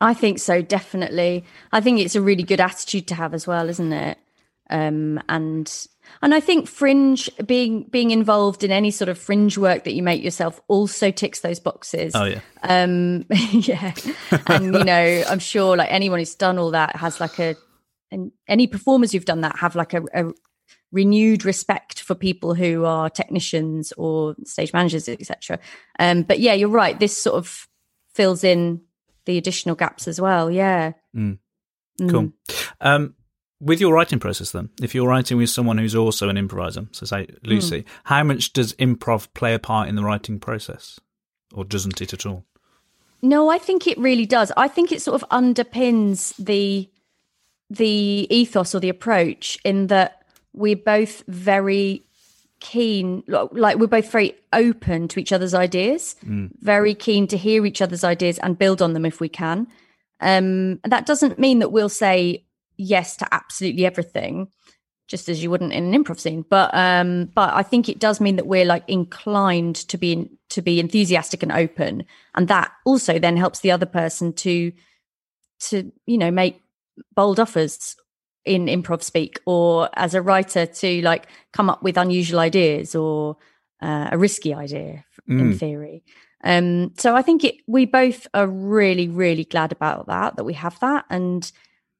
[0.00, 1.44] I think so, definitely.
[1.72, 4.18] I think it's a really good attitude to have as well, isn't it?
[4.70, 5.86] Um, and
[6.22, 10.02] and I think fringe being being involved in any sort of fringe work that you
[10.02, 12.14] make yourself also ticks those boxes.
[12.14, 13.92] Oh yeah, Um, yeah,
[14.46, 17.56] and you know, I'm sure like anyone who's done all that has like a,
[18.10, 20.32] and any performers who've done that have like a, a
[20.92, 25.58] renewed respect for people who are technicians or stage managers, etc.
[25.98, 26.98] Um, but yeah, you're right.
[26.98, 27.66] This sort of
[28.14, 28.82] fills in
[29.24, 30.50] the additional gaps as well.
[30.50, 30.92] Yeah.
[31.16, 31.38] Mm.
[32.00, 32.10] Mm.
[32.10, 32.32] cool.
[32.80, 33.14] Um,
[33.60, 37.04] with your writing process, then, if you're writing with someone who's also an improviser, so
[37.04, 40.98] say Lucy, how much does improv play a part in the writing process,
[41.52, 42.44] or doesn't it at all?
[43.22, 44.50] No, I think it really does.
[44.56, 46.88] I think it sort of underpins the
[47.68, 52.02] the ethos or the approach in that we're both very
[52.60, 56.14] keen like we're both very open to each other's ideas
[56.60, 59.66] very keen to hear each other's ideas and build on them if we can.
[60.20, 62.44] Um and that doesn't mean that we'll say
[62.76, 64.48] yes to absolutely everything
[65.10, 68.20] just as you wouldn't in an improv scene but um but i think it does
[68.20, 73.18] mean that we're like inclined to be to be enthusiastic and open and that also
[73.18, 74.72] then helps the other person to
[75.58, 76.62] to you know make
[77.14, 77.96] bold offers
[78.44, 83.36] in improv speak or as a writer to like come up with unusual ideas or
[83.82, 85.58] uh, a risky idea f- in Mm.
[85.58, 86.02] theory.
[86.42, 90.54] Um so i think it we both are really really glad about that that we
[90.54, 91.04] have that.
[91.10, 91.50] And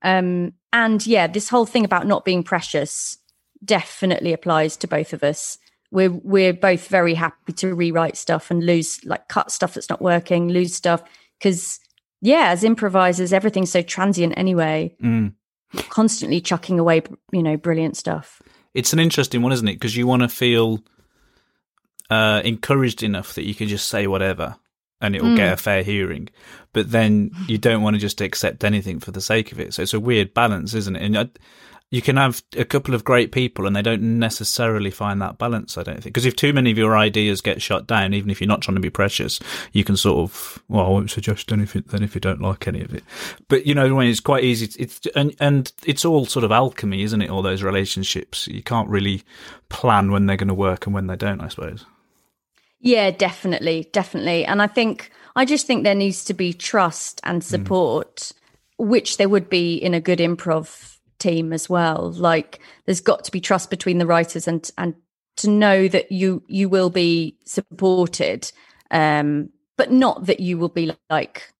[0.03, 3.19] um and yeah this whole thing about not being precious
[3.65, 5.59] definitely applies to both of us.
[5.91, 10.01] We're we're both very happy to rewrite stuff and lose like cut stuff that's not
[10.01, 11.03] working lose stuff.
[11.39, 11.79] Because
[12.23, 14.97] yeah as improvisers everything's so transient anyway.
[15.03, 15.35] Mm.
[15.89, 17.03] Constantly chucking away
[17.33, 18.43] you know brilliant stuff
[18.75, 19.75] It's an interesting one, isn't it?
[19.75, 20.81] Because you want to feel
[22.09, 24.57] uh, encouraged enough that you can just say whatever
[25.01, 26.29] and it will get a fair hearing,
[26.75, 29.73] but then you don't want to just accept anything for the sake of it.
[29.73, 31.03] So it's a weird balance, isn't it?
[31.03, 31.29] And I,
[31.91, 35.77] you can have a couple of great people and they don't necessarily find that balance,
[35.77, 36.15] I don't think.
[36.15, 38.77] Because if too many of your ideas get shut down, even if you're not trying
[38.77, 39.41] to be precious,
[39.73, 42.81] you can sort of, well, I won't suggest anything then if you don't like any
[42.81, 43.03] of it.
[43.49, 47.03] But you know, when it's quite easy, it's, and, and it's all sort of alchemy,
[47.03, 47.31] isn't it?
[47.31, 48.47] All those relationships.
[48.47, 49.25] You can't really
[49.69, 51.87] plan when they're going to work and when they don't, I suppose.
[52.81, 57.43] yeah definitely definitely and i think i just think there needs to be trust and
[57.43, 57.47] hmm.
[57.47, 58.33] support
[58.79, 63.31] which there would be in a good improv team as well like there's got to
[63.31, 64.95] be trust between the writers and and
[65.37, 68.51] to know that you you will be supported
[68.91, 71.53] um but not that you will be like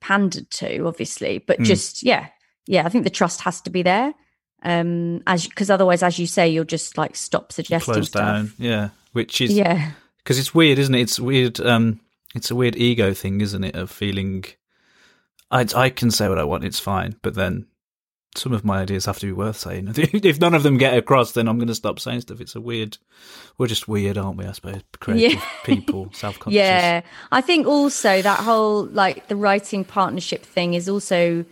[0.00, 1.64] pandered to obviously but Mm.
[1.64, 2.26] just yeah
[2.66, 4.12] yeah i think the trust has to be there
[4.64, 8.52] um as because otherwise as you say you'll just like stop suggesting Close stuff down.
[8.58, 8.88] Yeah.
[9.12, 11.00] Which is, yeah because it's weird, isn't it?
[11.00, 11.58] It's weird.
[11.58, 12.00] Um,
[12.34, 13.74] it's a weird ego thing, isn't it?
[13.74, 14.44] Of feeling,
[15.50, 17.66] I I can say what I want, it's fine, but then
[18.38, 19.92] some of my ideas have to be worth saying.
[19.96, 22.40] If none of them get across, then I'm going to stop saying stuff.
[22.40, 22.96] It's a weird.
[23.58, 24.46] We're just weird, aren't we?
[24.46, 25.44] I suppose creative Yeah.
[25.64, 26.56] people, self conscious.
[26.56, 31.44] Yeah, I think also that whole like the writing partnership thing is also,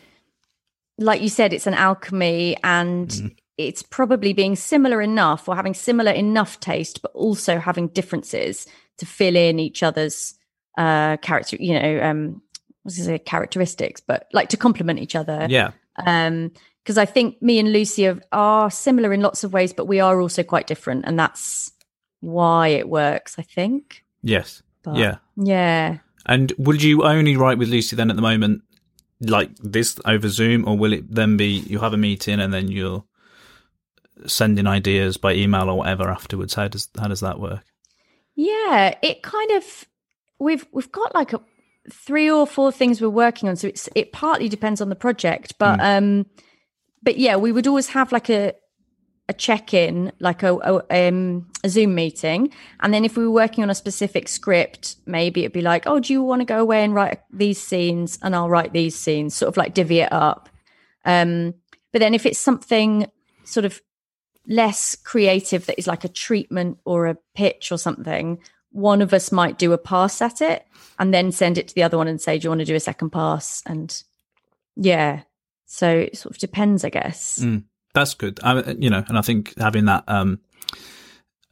[0.98, 3.26] like you said, it's an alchemy and Mm-hmm.
[3.58, 8.66] it's probably being similar enough or having similar enough taste, but also having differences
[8.98, 10.34] to fill in each other's
[10.78, 12.42] uh character, you know, um,
[12.82, 15.46] what's say characteristics, but like to complement each other.
[15.50, 15.70] Yeah.
[16.04, 16.52] Um,
[16.86, 19.98] because I think me and Lucy are, are similar in lots of ways, but we
[19.98, 21.72] are also quite different, and that's
[22.20, 23.34] why it works.
[23.40, 24.04] I think.
[24.22, 24.62] Yes.
[24.84, 25.16] But, yeah.
[25.36, 25.98] Yeah.
[26.26, 28.62] And would you only write with Lucy then at the moment,
[29.20, 32.68] like this over Zoom, or will it then be you have a meeting and then
[32.68, 33.08] you'll
[34.26, 36.54] sending ideas by email or whatever afterwards?
[36.54, 37.64] How does how does that work?
[38.36, 39.84] Yeah, it kind of
[40.38, 41.40] we've we've got like a
[41.90, 45.54] three or four things we're working on, so it's it partly depends on the project,
[45.58, 46.26] but um,
[47.02, 48.54] but yeah, we would always have like a
[49.28, 53.32] a check in, like a a, um, a Zoom meeting, and then if we were
[53.32, 56.60] working on a specific script, maybe it'd be like, oh, do you want to go
[56.60, 60.12] away and write these scenes, and I'll write these scenes, sort of like divvy it
[60.12, 60.48] up.
[61.04, 61.54] Um,
[61.92, 63.06] but then if it's something
[63.44, 63.80] sort of
[64.46, 68.38] less creative that is like a treatment or a pitch or something,
[68.70, 70.66] one of us might do a pass at it
[70.98, 72.74] and then send it to the other one and say, Do you want to do
[72.74, 73.62] a second pass?
[73.66, 74.02] And
[74.76, 75.22] yeah.
[75.66, 77.40] So it sort of depends, I guess.
[77.40, 78.38] Mm, that's good.
[78.42, 80.38] I, you know, and I think having that um,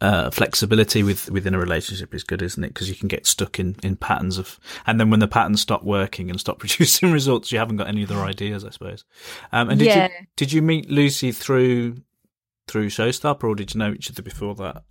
[0.00, 2.68] uh, flexibility with within a relationship is good, isn't it?
[2.68, 5.82] Because you can get stuck in in patterns of, and then when the patterns stop
[5.82, 9.04] working and stop producing results, you haven't got any other ideas, I suppose.
[9.52, 10.08] Um, and did Yeah.
[10.20, 11.96] you did you meet Lucy through
[12.66, 14.84] through Showstopper, or did you know each other before that?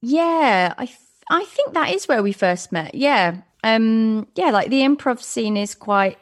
[0.00, 0.98] Yeah, I th-
[1.30, 2.94] I think that is where we first met.
[2.94, 3.38] Yeah.
[3.64, 6.18] Um yeah, like the improv scene is quite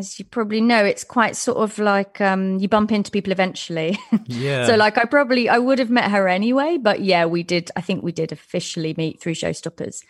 [0.00, 3.96] as you probably know, it's quite sort of like um you bump into people eventually.
[4.26, 4.66] Yeah.
[4.66, 7.80] so like I probably I would have met her anyway, but yeah, we did I
[7.80, 10.02] think we did officially meet through Showstoppers.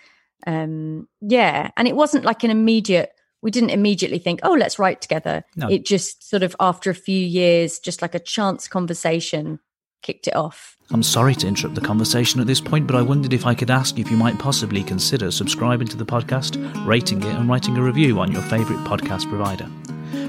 [0.46, 5.00] Um yeah, and it wasn't like an immediate we didn't immediately think, "Oh, let's write
[5.00, 5.68] together." No.
[5.68, 9.60] It just sort of after a few years just like a chance conversation
[10.02, 10.76] kicked it off.
[10.92, 13.70] I'm sorry to interrupt the conversation at this point, but I wondered if I could
[13.70, 17.82] ask if you might possibly consider subscribing to the podcast, rating it, and writing a
[17.82, 19.68] review on your favourite podcast provider.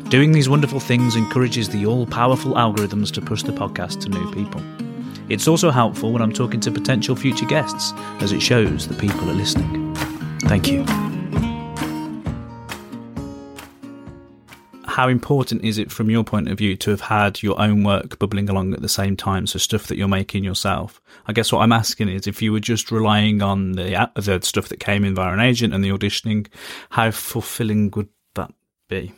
[0.09, 4.31] Doing these wonderful things encourages the all powerful algorithms to push the podcast to new
[4.31, 4.61] people.
[5.29, 9.29] It's also helpful when I'm talking to potential future guests, as it shows that people
[9.29, 9.95] are listening.
[10.41, 11.10] Thank you.
[14.91, 18.19] How important is it from your point of view to have had your own work
[18.19, 19.47] bubbling along at the same time?
[19.47, 21.01] So stuff that you're making yourself.
[21.27, 24.67] I guess what I'm asking is if you were just relying on the the stuff
[24.69, 26.47] that came in via an agent and the auditioning,
[26.89, 28.53] how fulfilling would that
[28.89, 29.13] be?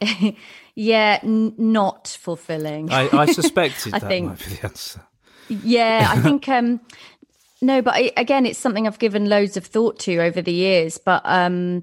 [0.80, 2.92] Yeah, n- not fulfilling.
[2.92, 5.00] I, I suspected I that think- might be the answer.
[5.48, 6.80] Yeah, I think um
[7.60, 10.96] no, but I, again, it's something I've given loads of thought to over the years.
[10.98, 11.82] But um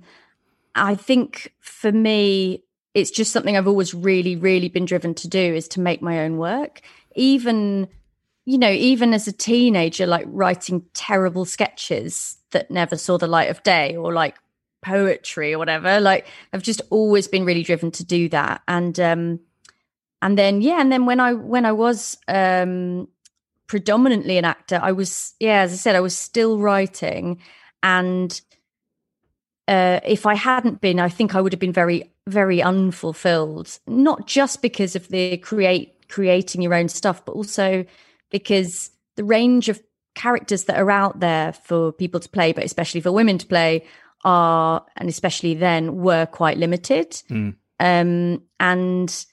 [0.75, 2.63] I think for me,
[2.95, 6.21] it's just something I've always really, really been driven to do is to make my
[6.21, 6.81] own work.
[7.15, 7.87] Even,
[8.45, 13.49] you know, even as a teenager, like writing terrible sketches that never saw the light
[13.49, 14.37] of day or like
[14.81, 15.99] poetry or whatever.
[15.99, 18.61] Like I've just always been really driven to do that.
[18.67, 19.39] And um
[20.21, 23.09] and then yeah, and then when I when I was um
[23.67, 27.41] predominantly an actor i was yeah as i said i was still writing
[27.81, 28.41] and
[29.67, 34.27] uh, if i hadn't been i think i would have been very very unfulfilled not
[34.27, 37.85] just because of the create creating your own stuff but also
[38.31, 39.81] because the range of
[40.15, 43.83] characters that are out there for people to play but especially for women to play
[44.23, 47.55] are and especially then were quite limited Mm.
[47.79, 49.25] um and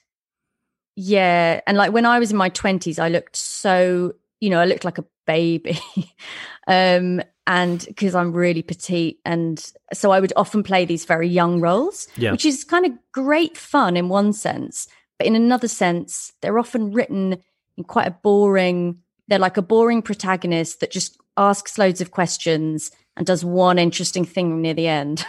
[0.96, 4.64] yeah and like when i was in my 20s i looked so you know i
[4.66, 5.78] looked like a baby
[6.66, 11.60] um and because i'm really petite and so i would often play these very young
[11.60, 12.32] roles Yeah.
[12.32, 14.86] which is kind of great fun in one sense
[15.18, 17.36] but in another sense they're often written
[17.76, 22.90] in quite a boring they're like a boring protagonist that just asks loads of questions
[23.16, 25.24] and does one interesting thing near the end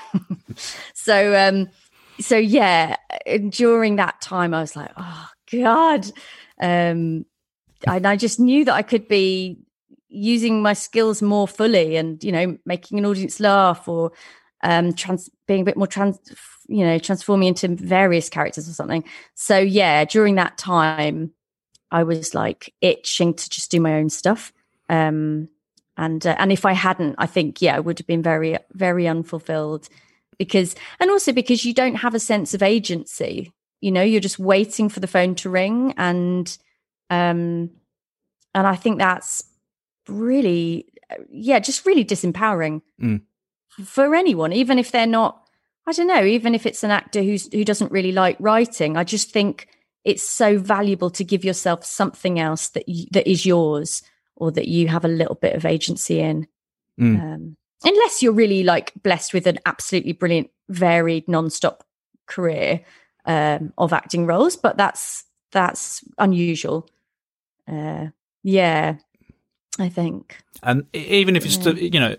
[0.94, 1.68] so um
[2.20, 2.96] so yeah
[3.50, 6.06] during that time i was like oh god
[6.62, 7.26] um
[7.88, 9.58] and i just knew that i could be
[10.14, 14.12] using my skills more fully and you know making an audience laugh or
[14.62, 16.20] um trans being a bit more trans
[16.68, 19.04] you know transforming into various characters or something.
[19.34, 21.34] So yeah during that time
[21.92, 24.54] i was like itching to just do my own stuff.
[24.88, 25.50] Um
[25.98, 29.08] and uh, and if i hadn't i think yeah i would have been very very
[29.08, 29.90] unfulfilled
[30.38, 33.52] because and also because you don't have a sense of agency.
[33.82, 36.56] You know you're just waiting for the phone to ring and
[37.10, 37.72] um
[38.56, 39.44] and i think that's
[40.08, 43.22] really uh, yeah just really disempowering Mm.
[43.84, 45.48] for anyone even if they're not
[45.88, 49.04] i don't know even if it's an actor who's who doesn't really like writing i
[49.04, 49.68] just think
[50.06, 54.02] it's so valuable to give yourself something else that you, that is yours
[54.36, 56.48] or that you have a little bit of agency in
[57.00, 57.20] Mm.
[57.20, 61.84] um, unless you're really like blessed with an absolutely brilliant varied non-stop
[62.28, 62.82] career
[63.26, 66.88] um, of acting roles but that's that's unusual
[67.68, 68.08] uh,
[68.44, 68.98] yeah
[69.80, 72.16] i think And even if it's stuff, you know,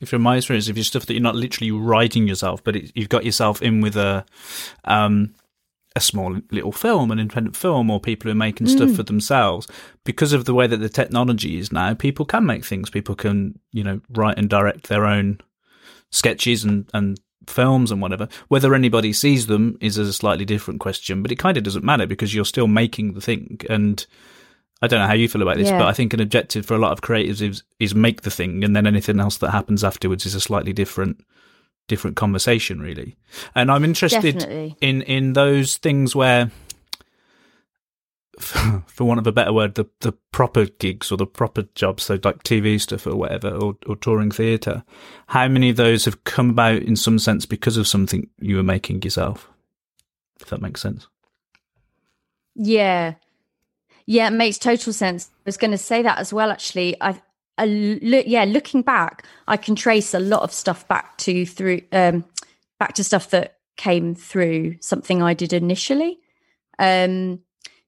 [0.00, 2.92] if from my experience, if it's stuff that you're not literally writing yourself, but it,
[2.94, 4.24] you've got yourself in with a,
[4.84, 5.34] um,
[5.96, 9.66] a small little film, an independent film, or people who are making stuff for themselves.
[10.04, 12.90] Because of the way that the technology is now, people can make things.
[12.90, 15.40] People can, you know, write and direct their own
[16.10, 18.28] sketches and, and films and whatever.
[18.48, 22.06] Whether anybody sees them is a slightly different question, but it kind of doesn't matter
[22.06, 23.58] because you're still making the thing.
[23.70, 24.06] And
[24.82, 25.78] I don't know how you feel about this, Yeah.
[25.78, 28.62] but I think an objective for a lot of creatives is, is make the thing,
[28.62, 31.24] and then anything else that happens afterwards is a slightly different
[31.88, 33.16] different conversation, really.
[33.54, 34.76] And I'm interested Definitely.
[34.80, 36.50] in in those things where
[38.86, 42.18] for want of a better word the the proper gigs or the proper jobs so
[42.22, 44.84] like tv stuff or whatever or, or touring theatre
[45.28, 48.62] how many of those have come about in some sense because of something you were
[48.62, 49.48] making yourself
[50.38, 51.08] if that makes sense
[52.54, 53.14] Yeah.
[54.06, 55.30] Yeah, it makes total sense.
[55.32, 56.96] I was going to say that as well, actually.
[57.02, 57.20] I,
[57.58, 61.82] I look, yeah, looking back, I can trace a lot of stuff back to through,
[61.92, 62.24] um,
[62.78, 66.18] back to stuff that came through something I did initially.
[66.78, 67.40] Um,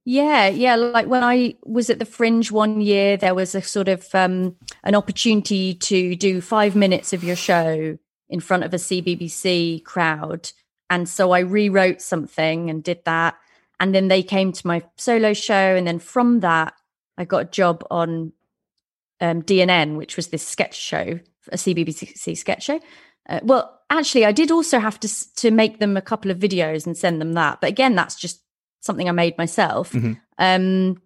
[0.04, 0.74] yeah, yeah.
[0.74, 4.56] Like when I was at the Fringe one year, there was a sort of um,
[4.82, 7.98] an opportunity to do five minutes of your show
[8.30, 10.50] in front of a CBBC crowd,
[10.88, 13.36] and so I rewrote something and did that.
[13.80, 16.74] And then they came to my solo show, and then from that,
[17.16, 18.32] I got a job on
[19.20, 21.20] um, DNN, which was this sketch show,
[21.52, 22.80] a CBBC sketch show.
[23.28, 26.86] Uh, well, actually, I did also have to to make them a couple of videos
[26.86, 27.60] and send them that.
[27.60, 28.42] But again, that's just
[28.80, 29.92] something I made myself.
[29.92, 30.20] Mhm.
[30.38, 31.02] Um,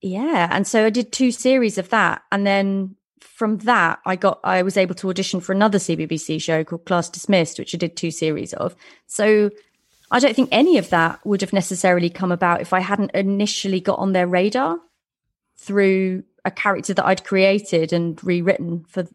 [0.00, 4.40] yeah, and so I did two series of that, and then from that, I got
[4.44, 7.96] I was able to audition for another CBBC show called Class Dismissed, which I did
[7.96, 8.76] two series of.
[9.06, 9.50] So
[10.10, 13.80] I don't think any of that would have necessarily come about if I hadn't initially
[13.80, 14.78] got on their radar
[15.56, 19.06] through a character that I'd created and rewritten for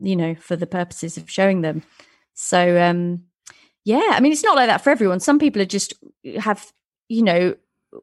[0.00, 1.82] you know for the purposes of showing them.
[2.34, 3.24] So um
[3.84, 5.20] yeah, I mean it's not like that for everyone.
[5.20, 5.94] Some people are just
[6.38, 6.72] have
[7.08, 7.56] you know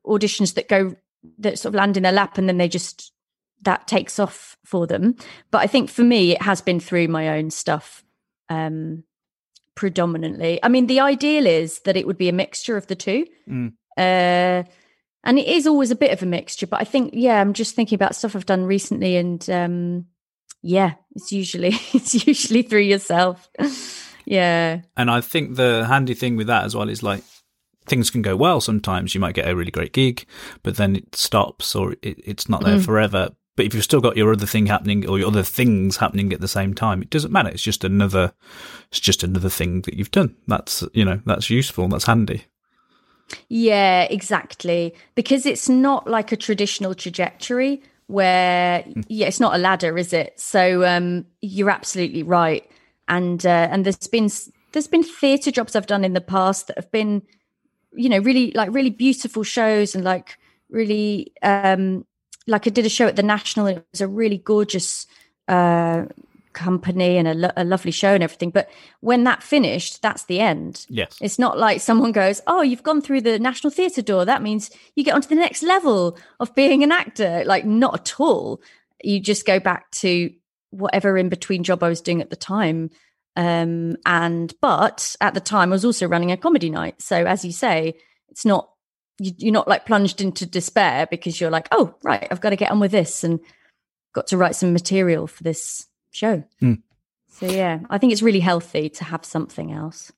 [0.05, 0.95] auditions that go
[1.39, 3.13] that sort of land in their lap and then they just
[3.61, 5.15] that takes off for them.
[5.51, 8.03] But I think for me it has been through my own stuff
[8.49, 9.03] um
[9.75, 10.59] predominantly.
[10.63, 13.25] I mean the ideal is that it would be a mixture of the two.
[13.49, 13.73] Mm.
[13.97, 14.63] Uh
[15.27, 17.75] and it is always a bit of a mixture, but I think yeah, I'm just
[17.75, 20.05] thinking about stuff I've done recently and um
[20.61, 23.49] yeah, it's usually it's usually through yourself.
[24.25, 24.81] yeah.
[24.97, 27.23] and i think the handy thing with that as well is like
[27.85, 30.25] things can go well sometimes you might get a really great gig
[30.63, 34.17] but then it stops or it, it's not there forever but if you've still got
[34.17, 37.31] your other thing happening or your other things happening at the same time it doesn't
[37.31, 38.33] matter it's just another
[38.89, 42.45] it's just another thing that you've done that's you know that's useful that's handy
[43.49, 44.93] Yeah, exactly.
[45.15, 50.39] Because it's not like a traditional trajectory where yeah, it's not a ladder, is it?
[50.39, 52.69] So um you're absolutely right.
[53.07, 54.29] And uh, and there's been
[54.71, 57.21] there's been theatre jobs I've done in the past that have been
[57.93, 60.37] you know really like really beautiful shows and like
[60.69, 62.05] really um
[62.47, 65.07] like I did a show at the National and it was a really gorgeous
[65.47, 66.05] uh
[66.53, 68.69] company and a, lo- a lovely show and everything but
[69.01, 73.01] when that finished that's the end yes it's not like someone goes, Oh, you've gone
[73.01, 74.25] through the National Theatre door.
[74.25, 77.43] That means you get onto the next level of being an actor.
[77.45, 78.61] Like, not at all.
[79.03, 80.31] You just go back to
[80.71, 82.89] whatever in between job I was doing at the time.
[83.35, 87.01] Um, and, but at the time, I was also running a comedy night.
[87.01, 87.95] So, as you say,
[88.29, 88.69] it's not,
[89.19, 92.71] you're not like plunged into despair because you're like, Oh, right, I've got to get
[92.71, 93.39] on with this and
[94.13, 96.43] got to write some material for this show.
[96.61, 96.81] Mm.
[97.29, 100.11] So, yeah, I think it's really healthy to have something else.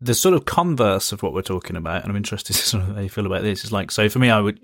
[0.00, 2.94] the sort of converse of what we're talking about, and I'm interested in sort of
[2.94, 3.64] how you feel about this.
[3.64, 4.60] Is like, so for me, I would,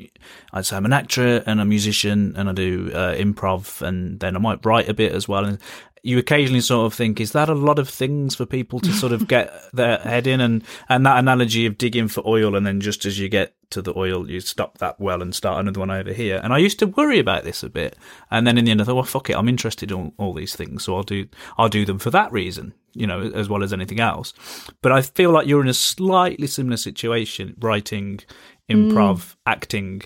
[0.52, 4.36] I'd say I'm an actor and a musician, and I do uh, improv, and then
[4.36, 5.44] I might write a bit as well.
[5.44, 5.58] And
[6.02, 9.12] you occasionally sort of think, is that a lot of things for people to sort
[9.12, 10.40] of get their head in?
[10.40, 13.82] And and that analogy of digging for oil, and then just as you get to
[13.82, 16.40] the oil, you stop that well and start another one over here.
[16.42, 17.96] And I used to worry about this a bit,
[18.30, 20.34] and then in the end, I thought, well, fuck it, I'm interested in all, all
[20.34, 23.62] these things, so I'll do I'll do them for that reason you know, as well
[23.62, 24.32] as anything else.
[24.80, 28.20] But I feel like you're in a slightly similar situation, writing,
[28.68, 28.74] hmm.
[28.74, 30.02] improv, acting.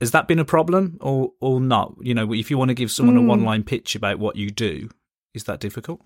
[0.00, 1.94] Has that been a problem or or not?
[2.00, 3.26] You know, if you want to give someone a hmm.
[3.26, 4.90] one line pitch about what you do,
[5.34, 6.02] is that difficult?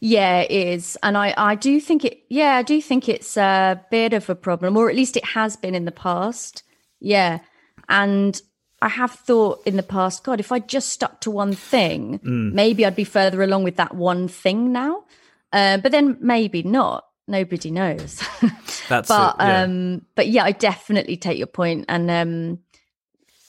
[0.00, 0.96] Yeah, it is.
[1.02, 4.34] And I, I do think it, yeah, I do think it's a bit of a
[4.34, 6.62] problem, or at least it has been in the past.
[7.00, 7.40] Yeah.
[7.88, 8.40] And
[8.80, 12.84] I have thought in the past, God, if I just stuck to one thing, maybe
[12.86, 15.04] I'd be further along with that one thing now.
[15.52, 17.04] Uh, but then maybe not.
[17.26, 18.22] Nobody knows.
[18.88, 19.62] That's but it, yeah.
[19.62, 21.86] um but yeah i definitely take your point.
[21.86, 22.58] point and um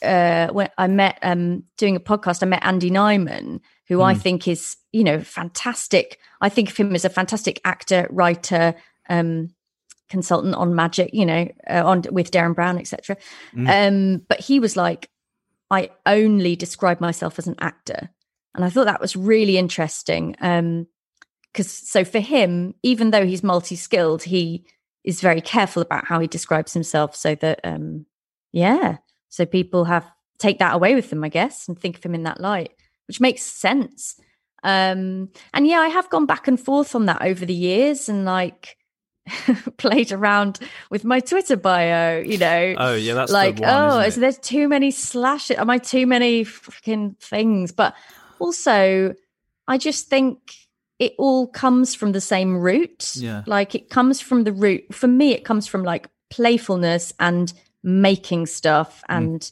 [0.02, 3.60] uh when i met um doing a podcast i met andy nyman
[3.90, 8.06] who i think is you know fantastic i think of him as a fantastic actor
[8.10, 8.74] writer
[9.10, 9.50] um
[10.10, 13.16] consultant on magic, you know, uh, on with Derren Brown, etc.
[13.68, 15.08] Um, but he was like,
[15.70, 18.10] I only describe myself as an actor,
[18.54, 20.36] and I thought that was really interesting.
[20.40, 20.88] Um,
[21.52, 24.64] because so for him, even though he's multi-skilled, he
[25.02, 28.04] is very careful about how he describes himself, so that um,
[28.52, 32.14] yeah, so people have take that away with them, I guess, and think of him
[32.14, 32.72] in that light,
[33.10, 34.14] which makes sense.
[34.62, 38.24] Um, and yeah, I have gone back and forth on that over the years, and
[38.24, 38.76] like
[39.78, 42.74] played around with my Twitter bio, you know.
[42.78, 44.14] Oh yeah, that's like, one, oh, it?
[44.14, 45.56] there too many slashes?
[45.56, 47.72] Am I too many freaking things?
[47.72, 47.96] But
[48.38, 49.12] also,
[49.66, 50.54] I just think
[51.00, 53.16] it all comes from the same root.
[53.16, 53.42] Yeah.
[53.48, 54.94] Like it comes from the root.
[54.94, 57.52] For me, it comes from like playfulness and
[57.82, 59.16] making stuff Mm.
[59.16, 59.50] and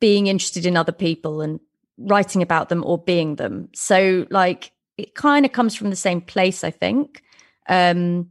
[0.00, 1.60] being interested in other people and
[1.98, 3.68] writing about them or being them.
[3.74, 7.22] So like it kind of comes from the same place, I think.
[7.68, 8.30] Um,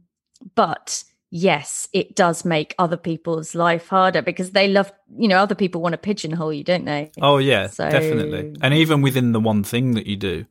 [0.54, 5.54] but yes, it does make other people's life harder because they love, you know, other
[5.54, 7.10] people want to pigeonhole you, don't they?
[7.20, 8.54] Oh yeah, So- definitely.
[8.62, 10.46] And even within the one thing that you do.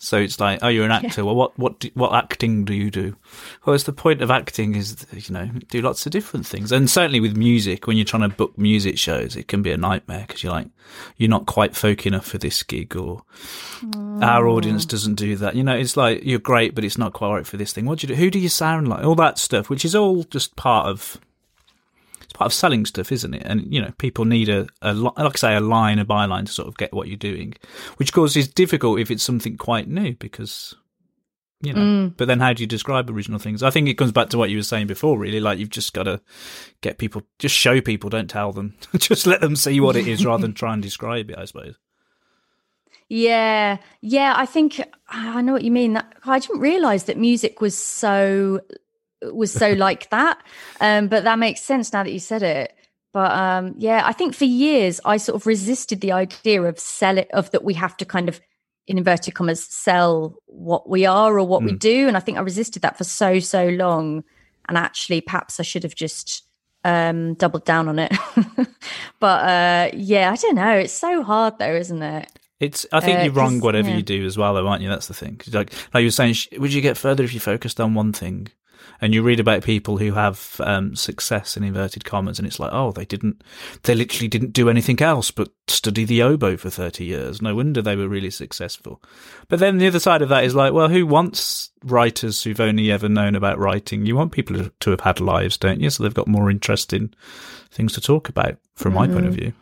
[0.00, 1.24] So it's like, oh, you're an actor.
[1.24, 3.16] Well, what what do, what acting do you do?
[3.64, 6.88] Well, it's the point of acting is you know do lots of different things, and
[6.88, 10.24] certainly with music, when you're trying to book music shows, it can be a nightmare
[10.26, 10.68] because you're like
[11.16, 13.24] you're not quite folk enough for this gig, or
[14.22, 14.54] our oh.
[14.54, 15.56] audience doesn't do that.
[15.56, 17.84] You know, it's like you're great, but it's not quite right for this thing.
[17.84, 18.20] What do you do?
[18.20, 19.04] Who do you sound like?
[19.04, 21.18] All that stuff, which is all just part of
[22.38, 23.42] part of selling stuff, isn't it?
[23.44, 26.52] And you know, people need a, a like I say, a line, a byline to
[26.52, 27.54] sort of get what you're doing,
[27.96, 30.74] which of course is difficult if it's something quite new because
[31.60, 31.80] you know.
[31.80, 32.16] Mm.
[32.16, 33.64] But then, how do you describe original things?
[33.64, 35.40] I think it comes back to what you were saying before, really.
[35.40, 36.20] Like you've just got to
[36.80, 40.24] get people, just show people, don't tell them, just let them see what it is
[40.24, 41.38] rather than try and describe it.
[41.38, 41.74] I suppose.
[43.08, 44.34] Yeah, yeah.
[44.36, 46.00] I think I know what you mean.
[46.24, 48.60] I didn't realize that music was so
[49.22, 50.42] was so like that.
[50.80, 52.74] Um, but that makes sense now that you said it.
[53.12, 57.18] But um, yeah, I think for years I sort of resisted the idea of sell
[57.18, 58.40] it of that we have to kind of
[58.86, 62.40] in inverted commas sell what we are or what we do, and I think I
[62.42, 64.24] resisted that for so so long.
[64.68, 66.44] And actually, perhaps I should have just
[66.84, 68.12] um doubled down on it.
[69.20, 70.72] but uh yeah, I don't know.
[70.78, 72.30] It's so hard though, isn't it?
[72.60, 72.86] It's.
[72.92, 73.60] I think Uh, you're wrong.
[73.60, 73.96] whatever yeah.
[73.96, 74.88] you do as well, though, aren't you?
[74.88, 75.40] That's the thing.
[75.52, 78.48] like, like you were saying, would you get further if you focused on one thing?
[79.00, 82.72] And you read about people who have um, success in inverted commas, and it's like,
[82.72, 83.42] oh, they didn't,
[83.84, 87.40] they literally didn't do anything else but study the oboe for thirty years.
[87.40, 89.00] No wonder they were really successful.
[89.48, 92.90] But then the other side of that is like, well, who wants writers who've only
[92.90, 94.04] ever known about writing?
[94.04, 95.90] You want people to- to have had lives, don't you?
[95.90, 97.14] So they've got more interesting
[97.70, 99.52] things to talk about, from my point of view.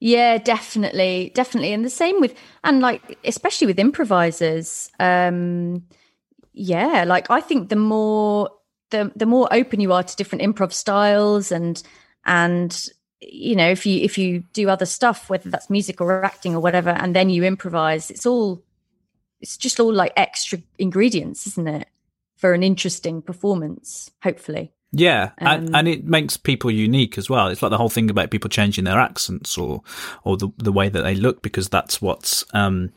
[0.00, 2.34] Yeah, definitely, definitely, and the same with
[2.64, 4.90] and like especially with improvisers.
[4.98, 5.84] Um,
[6.60, 8.50] yeah, like I think the more
[8.90, 11.82] the the more open you are to different improv styles and
[12.26, 12.86] and
[13.20, 16.60] you know if you if you do other stuff whether that's music or acting or
[16.60, 18.62] whatever and then you improvise it's all
[19.40, 21.88] it's just all like extra ingredients isn't it
[22.36, 27.46] for an interesting performance hopefully Yeah, and, Um, and it makes people unique as well.
[27.46, 29.82] It's like the whole thing about people changing their accents or
[30.24, 32.90] or the the way that they look because that's what's um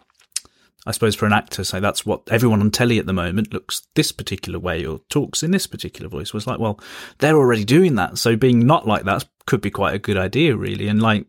[0.86, 3.88] I suppose for an actor, say that's what everyone on telly at the moment looks
[3.96, 6.34] this particular way or talks in this particular voice.
[6.34, 6.80] Was like, well,
[7.20, 10.56] they're already doing that, so being not like that could be quite a good idea,
[10.56, 10.88] really.
[10.88, 11.26] And like,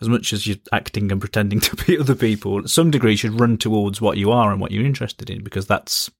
[0.00, 3.40] as much as you're acting and pretending to be other people, some degree, you should
[3.40, 6.10] run towards what you are and what you're interested in because that's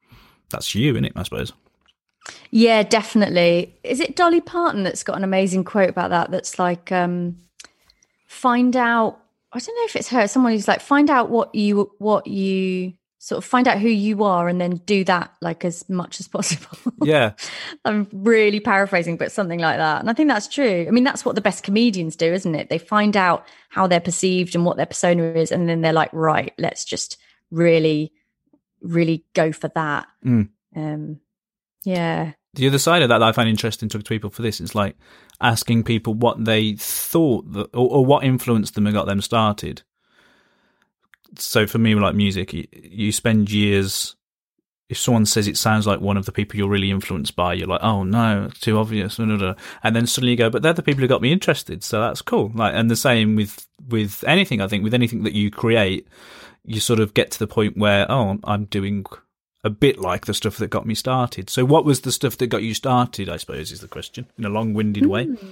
[0.50, 1.52] that's you, it I suppose.
[2.50, 3.74] Yeah, definitely.
[3.84, 6.30] Is it Dolly Parton that's got an amazing quote about that?
[6.30, 7.36] That's like, um,
[8.26, 9.20] find out.
[9.56, 10.28] I don't know if it's her.
[10.28, 14.22] Someone who's like, find out what you what you sort of find out who you
[14.22, 16.78] are, and then do that like as much as possible.
[17.02, 17.32] Yeah.
[17.84, 20.00] I'm really paraphrasing, but something like that.
[20.00, 20.84] And I think that's true.
[20.86, 22.68] I mean, that's what the best comedians do, isn't it?
[22.68, 26.10] They find out how they're perceived and what their persona is, and then they're like,
[26.12, 27.16] right, let's just
[27.50, 28.12] really,
[28.82, 30.06] really go for that.
[30.24, 30.50] Mm.
[30.76, 31.20] Um,
[31.84, 32.32] yeah.
[32.52, 34.74] the other side of that, that I find interesting to to people for this is
[34.74, 34.96] like
[35.40, 39.82] asking people what they thought that, or, or what influenced them and got them started.
[41.38, 44.14] So for me, like music, you, you spend years.
[44.88, 47.66] If someone says it sounds like one of the people you're really influenced by, you're
[47.66, 51.00] like, oh no, it's too obvious, and then suddenly you go, but they're the people
[51.00, 52.52] who got me interested, so that's cool.
[52.54, 54.60] Like, and the same with with anything.
[54.60, 56.06] I think with anything that you create,
[56.64, 59.04] you sort of get to the point where, oh, I'm doing
[59.64, 61.50] a bit like the stuff that got me started.
[61.50, 63.28] So, what was the stuff that got you started?
[63.28, 65.28] I suppose is the question in a long-winded way.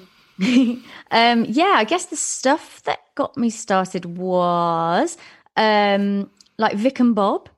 [1.11, 5.17] Um, yeah, I guess the stuff that got me started was
[5.57, 6.29] um,
[6.59, 7.49] like Vic and Bob,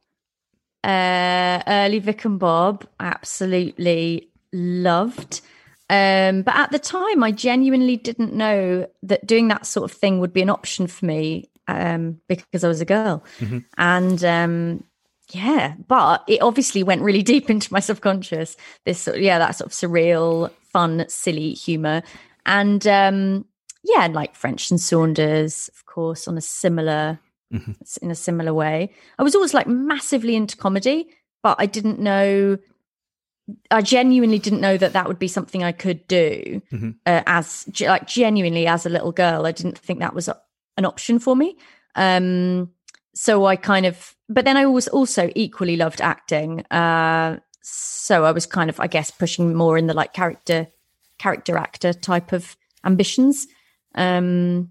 [0.84, 2.86] uh, early Vic and Bob.
[3.01, 5.40] Absolutely loved.
[5.88, 10.18] Um, but at the time, I genuinely didn't know that doing that sort of thing
[10.18, 13.24] would be an option for me um, because I was a girl.
[13.38, 13.64] Mhm.
[13.78, 14.84] And um,
[15.30, 18.56] yeah, but it obviously went really deep into my subconscious.
[18.84, 22.02] This, sort yeah, that sort of surreal, fun, silly humor,
[22.44, 23.44] and um,
[23.82, 27.18] yeah, and like French and Saunders, of course, on a similar
[27.52, 27.76] Mhm.
[28.02, 28.92] in a similar way.
[29.20, 31.08] I was always like massively into comedy,
[31.44, 32.58] but I didn't know.
[33.70, 36.96] I genuinely didn't know that that would be something I could do Mhm.
[37.06, 39.46] uh, as like genuinely as a little girl.
[39.46, 40.36] I didn't think that was a,
[40.76, 41.56] an option for me.
[41.94, 42.72] Um,
[43.16, 46.60] so I kind of, but then I was also equally loved acting.
[46.70, 50.68] Uh, so I was kind of, I guess, pushing more in the like character,
[51.18, 53.46] character actor type of ambitions.
[53.94, 54.68] Um,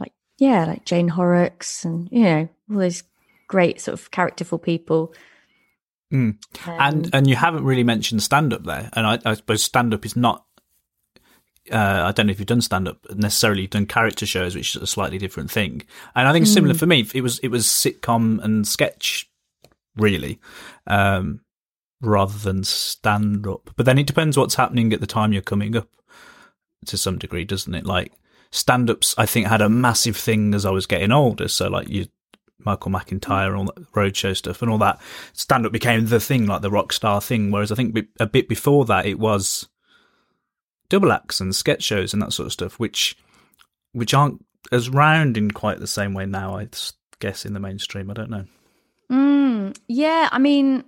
[0.00, 3.04] like yeah, like Jane Horrocks and you know all those
[3.46, 5.14] great sort of characterful people.
[6.12, 6.38] Mm.
[6.66, 9.94] Um, and and you haven't really mentioned stand up there, and I, I suppose stand
[9.94, 10.44] up is not.
[11.70, 13.62] Uh, I don't know if you've done stand up necessarily.
[13.62, 15.82] You've done character shows, which is a slightly different thing.
[16.14, 17.08] And I think it's similar for me.
[17.14, 19.30] It was it was sitcom and sketch,
[19.96, 20.40] really,
[20.86, 21.40] um,
[22.00, 23.70] rather than stand up.
[23.76, 25.88] But then it depends what's happening at the time you're coming up,
[26.86, 27.86] to some degree, doesn't it?
[27.86, 28.12] Like
[28.50, 31.48] stand ups, I think had a massive thing as I was getting older.
[31.48, 32.06] So like you,
[32.58, 35.00] Michael McIntyre, and all that roadshow stuff, and all that
[35.32, 37.50] stand up became the thing, like the rock star thing.
[37.50, 39.68] Whereas I think a bit before that, it was
[40.90, 43.16] double acts and sketch shows and that sort of stuff, which
[43.92, 46.58] which aren't as round in quite the same way now.
[46.58, 46.68] I
[47.18, 48.44] guess in the mainstream, I don't know.
[49.10, 50.84] Mm, yeah, I mean,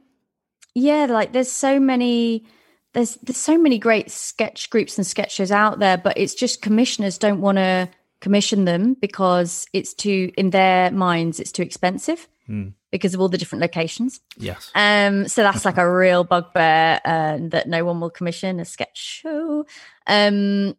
[0.75, 2.45] yeah, like there's so many
[2.93, 6.61] there's there's so many great sketch groups and sketch shows out there, but it's just
[6.61, 7.89] commissioners don't want to
[8.21, 12.75] commission them because it's too in their minds it's too expensive Mm.
[12.93, 14.21] Because of all the different locations.
[14.37, 14.71] Yes.
[14.77, 18.97] Um, so that's like a real bugbear uh, that no one will commission a sketch
[18.97, 19.67] show.
[20.07, 20.77] Um,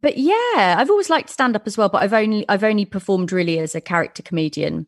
[0.00, 3.30] but yeah, I've always liked stand up as well, but I've only I've only performed
[3.32, 4.86] really as a character comedian.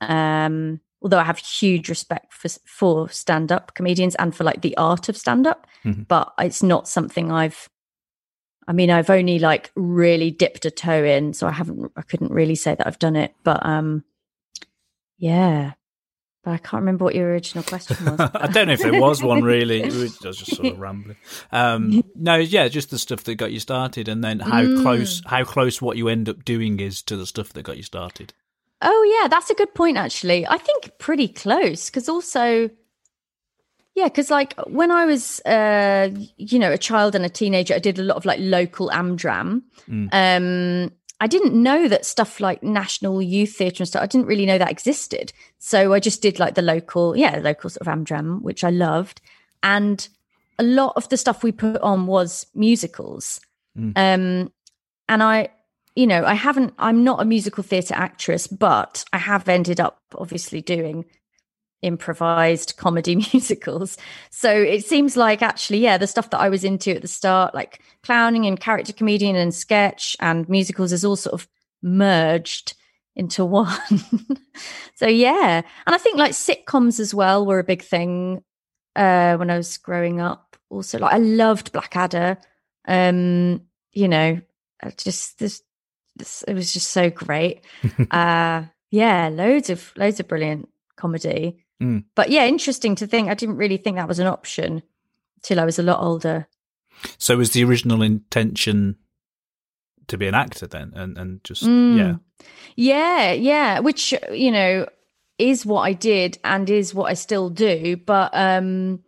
[0.00, 4.76] Um, although I have huge respect for for stand up comedians and for like the
[4.78, 6.08] art of stand up, Mhm.
[6.08, 7.68] but it's not something I've.
[8.68, 11.92] I mean, I've only like really dipped a toe in, so I haven't.
[11.96, 14.04] I couldn't really say that I've done it, but um,
[15.18, 15.72] yeah.
[16.46, 18.20] But I can't remember what your original question was.
[18.34, 19.82] I don't know if there was one really.
[19.86, 21.16] It I was just sort of rambling.
[21.50, 24.80] Um, no, yeah, just the stuff that got you started, and then how Mm.
[24.80, 27.82] close how close what you end up doing is to the stuff that got you
[27.82, 28.32] started.
[28.80, 30.46] Oh yeah, that's a good point actually.
[30.46, 32.70] I think pretty close because also
[33.96, 37.80] yeah, because like when I was uh you know a child and a teenager, I
[37.80, 39.62] did a lot of like local Amdram.
[39.90, 40.08] Mm.
[40.12, 44.02] Um I didn't know that stuff like National Youth Theatre and stuff.
[44.02, 45.32] I didn't really know that existed.
[45.58, 49.20] So I just did like the local, yeah, local sort of Amdram, which I loved.
[49.62, 50.06] And
[50.58, 53.40] a lot of the stuff we put on was musicals.
[53.78, 53.92] Mm.
[53.96, 54.52] Um
[55.08, 55.48] and I
[55.96, 59.98] you know, I haven't, I'm not a musical theatre actress, but I have ended up
[60.14, 61.06] obviously doing
[61.82, 63.96] improvised comedy musicals.
[64.30, 67.54] So it seems like actually, yeah, the stuff that I was into at the start,
[67.54, 71.48] like clowning and character comedian and sketch and musicals, is all sort of
[71.82, 72.74] merged
[73.14, 73.68] into one.
[74.94, 75.62] so yeah.
[75.86, 78.42] And I think like sitcoms as well were a big thing
[78.94, 80.56] uh when I was growing up.
[80.70, 82.38] Also, like I loved Blackadder.
[82.88, 83.62] Um,
[83.92, 84.40] you know,
[84.82, 85.62] I just this
[86.16, 87.62] this- it was just so great.
[88.10, 91.62] uh yeah, loads of loads of brilliant comedy.
[91.82, 92.04] Mm.
[92.14, 93.28] But yeah, interesting to think.
[93.28, 94.82] I didn't really think that was an option
[95.42, 96.48] till I was a lot older.
[97.18, 98.96] So was the original intention
[100.08, 101.96] to be an actor then, and and just Mm.
[101.96, 102.14] yeah,
[102.76, 104.86] Yeah, yeah, which you know
[105.38, 107.96] is what I did and is what I still do.
[107.96, 109.02] But um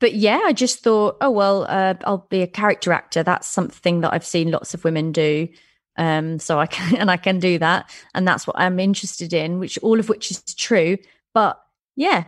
[0.00, 3.22] but yeah, I just thought, oh well, uh, I'll be a character actor.
[3.22, 5.48] That's something that I've seen lots of women do.
[5.96, 9.58] Um, so I can and I can do that, and that's what I'm interested in.
[9.58, 10.98] Which all of which is true.
[11.34, 11.60] But
[11.98, 12.24] yeah,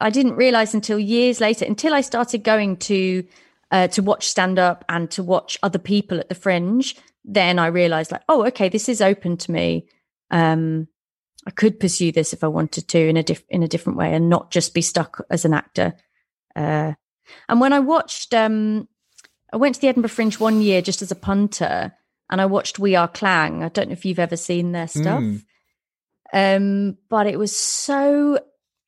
[0.00, 3.24] I didn't realize until years later, until I started going to
[3.70, 6.96] uh, to watch stand up and to watch other people at the Fringe.
[7.22, 9.88] Then I realized, like, oh, okay, this is open to me.
[10.30, 10.88] Um,
[11.46, 14.14] I could pursue this if I wanted to in a diff- in a different way,
[14.14, 15.94] and not just be stuck as an actor.
[16.56, 16.92] Uh,
[17.48, 18.88] and when I watched, um,
[19.52, 21.92] I went to the Edinburgh Fringe one year just as a punter,
[22.30, 23.62] and I watched We Are Klang.
[23.62, 25.42] I don't know if you've ever seen their stuff, Mm.
[26.32, 28.38] um, but it was so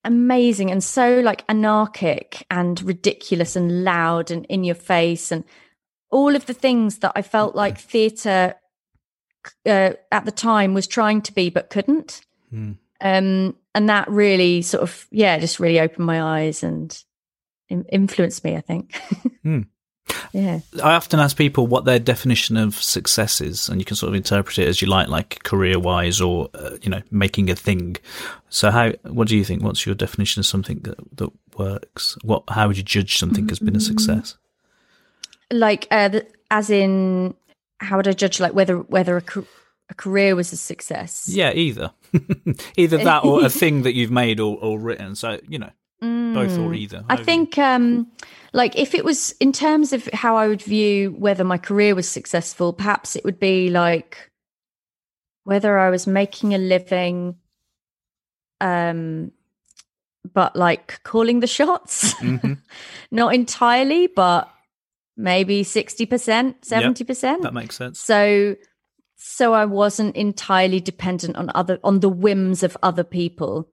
[0.06, 5.44] amazing and so like anarchic and ridiculous and loud and in your face and
[6.10, 8.54] all of the things that I felt like theatre
[9.66, 12.22] uh, at the time was trying to be but couldn't.
[12.52, 12.78] Mm.
[13.00, 16.96] Um, and that really sort of, yeah, just really opened my eyes and
[17.68, 18.98] in- influenced me, I think.
[20.32, 20.60] yeah.
[20.82, 24.14] I often ask people what their definition of success is, and you can sort of
[24.14, 27.96] interpret it as you like, like career wise or uh, you know making a thing.
[28.48, 29.62] So, how what do you think?
[29.62, 32.16] What's your definition of something that that works?
[32.22, 34.36] What how would you judge something has been a success?
[35.52, 37.34] Like, uh, the, as in,
[37.78, 39.22] how would I judge like whether whether a,
[39.90, 41.28] a career was a success?
[41.28, 41.92] Yeah, either
[42.76, 45.14] either that or a thing that you've made or, or written.
[45.14, 47.04] So you know, both or either.
[47.08, 48.10] I How- think, um,
[48.56, 52.08] like, if it was in terms of how I would view whether my career was
[52.08, 54.30] successful, perhaps it would be like
[55.44, 57.36] whether I was making a living,
[58.62, 59.30] um,
[60.32, 62.14] but like calling the shots.
[62.14, 62.56] Mhm.
[63.10, 64.48] Not entirely, but
[65.18, 67.42] maybe 60%, 70%.
[67.42, 68.00] that makes sense.
[68.00, 68.56] so
[69.18, 73.66] so i wasn't entirely dependent on other on the whims of other people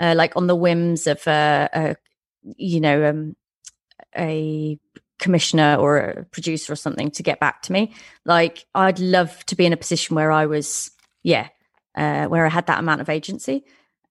[0.00, 1.94] uh, like on the whims of uh, uh
[2.56, 3.34] you know um
[4.16, 4.78] a
[5.22, 7.94] commissioner or a producer or something to get back to me.
[8.24, 10.90] Like i'd love to be in a position where i was
[11.22, 11.48] yeah
[11.94, 13.64] uh where i had that amount of agency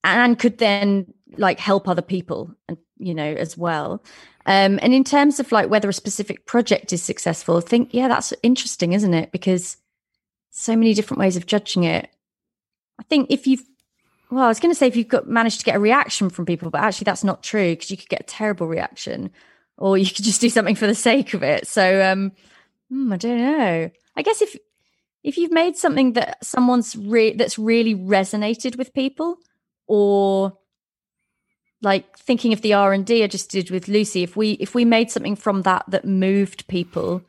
[0.03, 4.03] and could then like help other people and you know as well.
[4.45, 8.07] Um and in terms of like whether a specific project is successful i think yeah
[8.07, 9.31] that's interesting isn't it?
[9.31, 9.77] Because
[10.51, 12.09] so many different ways of judging it.
[12.99, 13.63] I think if you've
[14.29, 16.45] well i was going to say if you've got managed to get a reaction from
[16.45, 19.29] people but actually that's not true because you could get a terrible reaction
[19.77, 21.67] or you could just do something for the sake of it.
[21.67, 22.31] So um
[22.89, 23.89] hmm, i don't know.
[24.15, 24.57] I guess if
[25.23, 29.37] if you've made something that someone's re- that's really resonated with people
[29.87, 30.57] or
[31.81, 35.09] like thinking of the r&d i just did with lucy if we if we made
[35.09, 37.21] something from that that moved people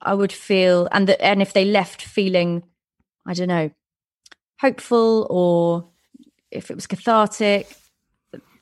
[0.00, 2.62] i would feel and that and if they left feeling
[3.26, 3.70] i don't know
[4.60, 5.88] hopeful or
[6.50, 7.76] if it was cathartic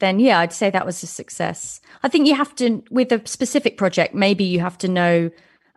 [0.01, 3.23] then yeah i'd say that was a success i think you have to with a
[3.27, 5.31] specific project maybe you have to know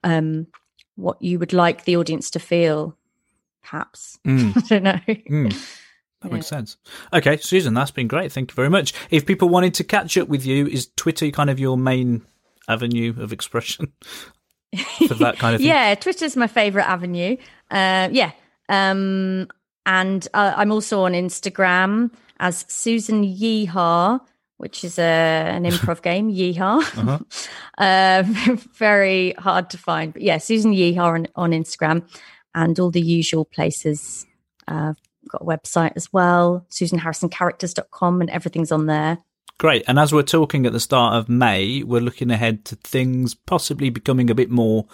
[0.04, 0.48] um
[0.96, 2.98] what you would like the audience to feel
[3.62, 4.58] perhaps Mm.
[4.58, 5.00] i don't know
[5.30, 5.70] Mm.
[6.22, 6.78] That makes sense.
[7.12, 8.32] Okay, Susan, that's been great.
[8.32, 8.94] Thank you very much.
[9.12, 12.22] If people wanted to catch up with you, is Twitter kind of your main
[12.70, 13.92] avenue of expression
[15.08, 15.68] for that kind of thing?
[15.68, 17.36] yeah twitter's my favorite avenue
[17.72, 18.32] uh, yeah
[18.70, 19.48] um
[19.86, 22.10] and uh, i'm also on instagram
[22.44, 24.20] as susan yeehaw
[24.58, 25.14] which is a,
[25.58, 27.20] an improv game yeehaw Uh-huh.
[27.86, 28.24] uh,
[28.88, 32.04] very hard to find but yeah susan yeehaw on, on instagram
[32.54, 34.26] and all the usual places
[34.68, 34.94] uh,
[35.32, 39.18] got a website as well susanharrisoncharacters.com and everything's on there
[39.60, 39.84] Great.
[39.88, 43.92] And as we're talking at the start of May, we're looking ahead to things possibly
[43.92, 44.86] becoming a bit more.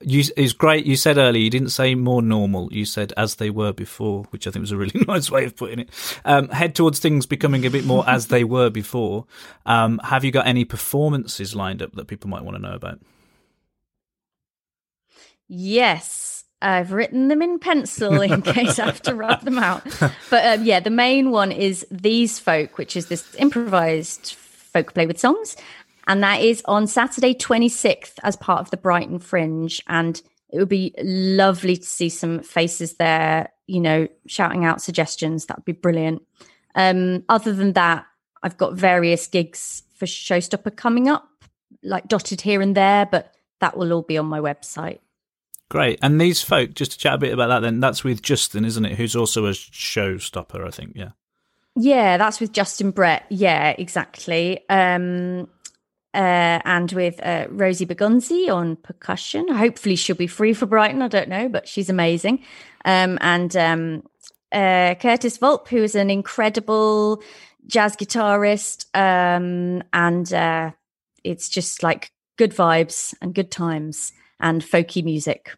[0.00, 0.86] You, it's great.
[0.86, 2.72] You said earlier you didn't say more normal.
[2.72, 5.56] You said as they were before, which I think was a really nice way of
[5.56, 5.90] putting it.
[6.24, 9.26] Um, head towards things becoming a bit more as they were before.
[9.66, 13.00] Um, have you got any performances lined up that people might want to know about?
[15.48, 19.82] Yes, I've written them in pencil in case I have to rub them out.
[20.30, 25.06] But um, yeah, the main one is These Folk, which is this improvised folk play
[25.06, 25.56] with songs.
[26.08, 29.80] And that is on Saturday, 26th, as part of the Brighton Fringe.
[29.86, 35.46] And it would be lovely to see some faces there, you know, shouting out suggestions.
[35.46, 36.22] That would be brilliant.
[36.74, 38.06] Um, other than that,
[38.42, 41.28] I've got various gigs for Showstopper coming up,
[41.82, 45.00] like dotted here and there, but that will all be on my website.
[45.68, 45.98] Great.
[46.00, 48.84] And these folk, just to chat a bit about that, then that's with Justin, isn't
[48.86, 48.96] it?
[48.96, 50.92] Who's also a showstopper, I think.
[50.94, 51.10] Yeah.
[51.76, 53.24] Yeah, that's with Justin Brett.
[53.28, 54.68] Yeah, exactly.
[54.68, 55.48] Um,
[56.14, 59.48] uh, and with uh, Rosie Begunzi on percussion.
[59.48, 61.02] Hopefully, she'll be free for Brighton.
[61.02, 62.42] I don't know, but she's amazing.
[62.84, 64.02] Um, and um,
[64.52, 67.22] uh, Curtis Volp, who is an incredible
[67.66, 68.86] jazz guitarist.
[68.94, 70.70] Um, and uh,
[71.24, 75.54] it's just like good vibes and good times and folky music.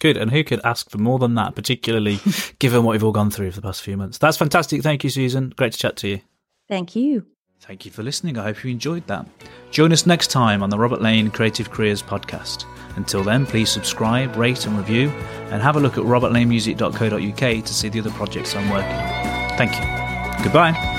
[0.00, 0.16] Good.
[0.16, 2.18] And who could ask for more than that, particularly
[2.58, 4.18] given what we've all gone through for the past few months?
[4.18, 4.82] That's fantastic.
[4.82, 5.54] Thank you, Susan.
[5.56, 6.20] Great to chat to you.
[6.68, 7.26] Thank you.
[7.60, 8.38] Thank you for listening.
[8.38, 9.26] I hope you enjoyed that.
[9.70, 12.64] Join us next time on the Robert Lane Creative Careers podcast.
[12.96, 15.08] Until then, please subscribe, rate, and review,
[15.50, 19.56] and have a look at robertlanemusic.co.uk to see the other projects I'm working on.
[19.58, 20.44] Thank you.
[20.44, 20.95] Goodbye.